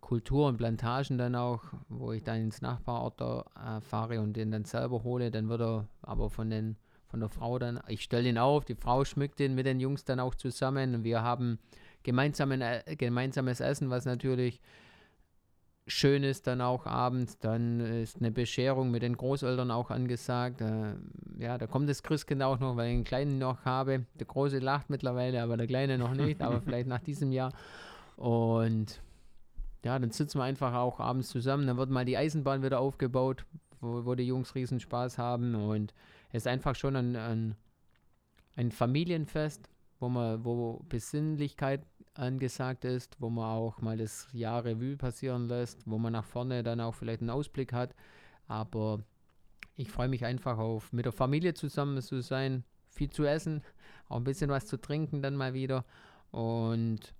Kultur 0.00 0.48
und 0.48 0.56
Plantagen 0.56 1.18
dann 1.18 1.36
auch, 1.36 1.62
wo 1.88 2.10
ich 2.10 2.24
dann 2.24 2.40
ins 2.40 2.62
Nachbarort 2.62 3.20
da, 3.20 3.44
äh, 3.54 3.80
fahre 3.80 4.20
und 4.20 4.32
den 4.32 4.50
dann 4.50 4.64
selber 4.64 5.04
hole. 5.04 5.30
Dann 5.30 5.48
wird 5.48 5.60
er 5.60 5.86
aber 6.02 6.30
von 6.30 6.50
den 6.50 6.76
von 7.10 7.20
der 7.20 7.28
Frau 7.28 7.58
dann, 7.58 7.80
ich 7.88 8.02
stelle 8.02 8.28
ihn 8.28 8.38
auf, 8.38 8.64
die 8.64 8.76
Frau 8.76 9.04
schmückt 9.04 9.40
ihn 9.40 9.54
mit 9.54 9.66
den 9.66 9.80
Jungs 9.80 10.04
dann 10.04 10.20
auch 10.20 10.34
zusammen 10.34 10.94
und 10.94 11.04
wir 11.04 11.22
haben 11.22 11.58
gemeinsamen, 12.02 12.62
äh, 12.62 12.82
gemeinsames 12.96 13.60
Essen, 13.60 13.90
was 13.90 14.04
natürlich 14.04 14.60
schön 15.86 16.22
ist 16.22 16.46
dann 16.46 16.60
auch 16.60 16.86
abends. 16.86 17.38
Dann 17.38 17.80
ist 17.80 18.18
eine 18.18 18.30
Bescherung 18.30 18.90
mit 18.90 19.02
den 19.02 19.16
Großeltern 19.16 19.70
auch 19.70 19.90
angesagt. 19.90 20.60
Äh, 20.60 20.94
ja, 21.38 21.58
da 21.58 21.66
kommt 21.66 21.88
das 21.88 22.02
Christkind 22.02 22.42
auch 22.42 22.60
noch, 22.60 22.76
weil 22.76 22.88
ich 22.88 22.94
einen 22.94 23.04
Kleinen 23.04 23.38
noch 23.38 23.64
habe. 23.64 24.06
Der 24.18 24.26
Große 24.26 24.58
lacht 24.58 24.88
mittlerweile, 24.88 25.42
aber 25.42 25.56
der 25.56 25.66
Kleine 25.66 25.98
noch 25.98 26.14
nicht, 26.14 26.40
aber 26.40 26.60
vielleicht 26.64 26.88
nach 26.88 27.00
diesem 27.00 27.32
Jahr. 27.32 27.52
Und 28.16 29.00
ja, 29.84 29.98
dann 29.98 30.10
sitzen 30.10 30.38
wir 30.38 30.44
einfach 30.44 30.74
auch 30.74 31.00
abends 31.00 31.28
zusammen. 31.28 31.66
Dann 31.66 31.76
wird 31.76 31.90
mal 31.90 32.04
die 32.04 32.16
Eisenbahn 32.16 32.62
wieder 32.62 32.80
aufgebaut, 32.80 33.44
wo, 33.80 34.04
wo 34.04 34.14
die 34.14 34.26
Jungs 34.26 34.54
riesen 34.54 34.80
Spaß 34.80 35.18
haben 35.18 35.54
und 35.54 35.92
ist 36.32 36.46
einfach 36.46 36.74
schon 36.74 36.96
ein, 36.96 37.16
ein, 37.16 37.56
ein 38.56 38.70
Familienfest, 38.70 39.68
wo 39.98 40.08
man, 40.08 40.44
wo 40.44 40.82
Besinnlichkeit 40.88 41.84
angesagt 42.14 42.84
ist, 42.84 43.16
wo 43.20 43.30
man 43.30 43.44
auch 43.44 43.80
mal 43.80 43.96
das 43.96 44.28
Jahr 44.32 44.64
Revue 44.64 44.96
passieren 44.96 45.48
lässt, 45.48 45.86
wo 45.86 45.98
man 45.98 46.12
nach 46.12 46.24
vorne 46.24 46.62
dann 46.62 46.80
auch 46.80 46.94
vielleicht 46.94 47.20
einen 47.20 47.30
Ausblick 47.30 47.72
hat. 47.72 47.94
Aber 48.46 49.04
ich 49.76 49.90
freue 49.90 50.08
mich 50.08 50.24
einfach 50.24 50.58
auf, 50.58 50.92
mit 50.92 51.04
der 51.04 51.12
Familie 51.12 51.54
zusammen 51.54 52.00
zu 52.02 52.20
sein, 52.20 52.64
viel 52.88 53.10
zu 53.10 53.24
essen, 53.24 53.62
auch 54.08 54.16
ein 54.16 54.24
bisschen 54.24 54.50
was 54.50 54.66
zu 54.66 54.76
trinken 54.76 55.22
dann 55.22 55.36
mal 55.36 55.54
wieder 55.54 55.84
und 56.32 57.14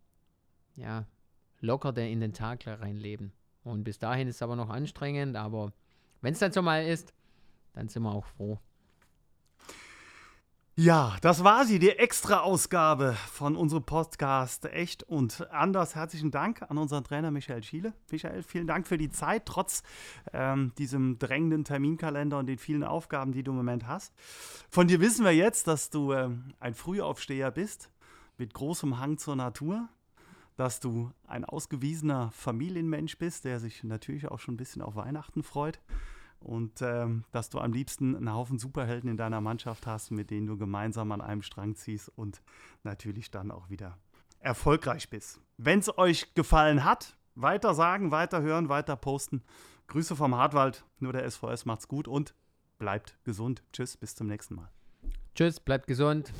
ja, 0.74 1.06
locker 1.60 1.96
in 1.96 2.20
den 2.20 2.32
Tag 2.32 2.66
reinleben. 2.66 3.32
Und 3.62 3.84
bis 3.84 3.98
dahin 3.98 4.28
ist 4.28 4.36
es 4.36 4.42
aber 4.42 4.56
noch 4.56 4.70
anstrengend, 4.70 5.36
aber 5.36 5.72
wenn 6.20 6.32
es 6.32 6.38
dann 6.40 6.52
so 6.52 6.62
mal 6.62 6.84
ist, 6.84 7.12
dann 7.72 7.88
sind 7.88 8.02
wir 8.02 8.12
auch 8.12 8.24
froh. 8.24 8.58
Ja, 10.82 11.18
das 11.20 11.44
war 11.44 11.66
sie, 11.66 11.78
die 11.78 11.90
Extra-Ausgabe 11.90 13.14
von 13.30 13.54
unserem 13.54 13.82
Podcast 13.82 14.64
Echt 14.64 15.02
und 15.02 15.46
Anders. 15.50 15.94
Herzlichen 15.94 16.30
Dank 16.30 16.62
an 16.62 16.78
unseren 16.78 17.04
Trainer 17.04 17.30
Michael 17.30 17.62
Schiele. 17.62 17.92
Michael, 18.10 18.42
vielen 18.42 18.66
Dank 18.66 18.86
für 18.86 18.96
die 18.96 19.10
Zeit, 19.10 19.44
trotz 19.44 19.82
ähm, 20.32 20.72
diesem 20.78 21.18
drängenden 21.18 21.64
Terminkalender 21.64 22.38
und 22.38 22.46
den 22.46 22.56
vielen 22.56 22.82
Aufgaben, 22.82 23.32
die 23.32 23.42
du 23.42 23.50
im 23.50 23.58
Moment 23.58 23.86
hast. 23.86 24.14
Von 24.70 24.88
dir 24.88 25.00
wissen 25.00 25.22
wir 25.22 25.34
jetzt, 25.34 25.66
dass 25.66 25.90
du 25.90 26.14
ähm, 26.14 26.54
ein 26.60 26.72
Frühaufsteher 26.72 27.50
bist, 27.50 27.90
mit 28.38 28.54
großem 28.54 28.98
Hang 28.98 29.18
zur 29.18 29.36
Natur, 29.36 29.86
dass 30.56 30.80
du 30.80 31.10
ein 31.26 31.44
ausgewiesener 31.44 32.30
Familienmensch 32.30 33.18
bist, 33.18 33.44
der 33.44 33.60
sich 33.60 33.84
natürlich 33.84 34.28
auch 34.28 34.38
schon 34.38 34.54
ein 34.54 34.56
bisschen 34.56 34.80
auf 34.80 34.96
Weihnachten 34.96 35.42
freut 35.42 35.78
und 36.40 36.82
ähm, 36.82 37.24
dass 37.32 37.50
du 37.50 37.58
am 37.58 37.72
liebsten 37.72 38.16
einen 38.16 38.32
Haufen 38.32 38.58
Superhelden 38.58 39.10
in 39.10 39.16
deiner 39.16 39.40
Mannschaft 39.40 39.86
hast, 39.86 40.10
mit 40.10 40.30
denen 40.30 40.46
du 40.46 40.56
gemeinsam 40.56 41.12
an 41.12 41.20
einem 41.20 41.42
Strang 41.42 41.76
ziehst 41.76 42.08
und 42.08 42.42
natürlich 42.82 43.30
dann 43.30 43.50
auch 43.50 43.70
wieder 43.70 43.98
erfolgreich 44.40 45.10
bist. 45.10 45.40
Wenn 45.58 45.80
es 45.80 45.96
euch 45.98 46.34
gefallen 46.34 46.84
hat, 46.84 47.16
weiter 47.34 47.74
sagen, 47.74 48.10
weiter 48.10 48.42
hören, 48.42 48.68
weiter 48.68 48.96
posten. 48.96 49.42
Grüße 49.86 50.16
vom 50.16 50.34
Hartwald, 50.34 50.84
nur 50.98 51.12
der 51.12 51.28
SVS 51.30 51.64
macht's 51.66 51.88
gut 51.88 52.08
und 52.08 52.34
bleibt 52.78 53.18
gesund. 53.24 53.62
Tschüss, 53.72 53.96
bis 53.96 54.14
zum 54.14 54.26
nächsten 54.26 54.54
Mal. 54.54 54.70
Tschüss, 55.34 55.60
bleibt 55.60 55.86
gesund. 55.86 56.32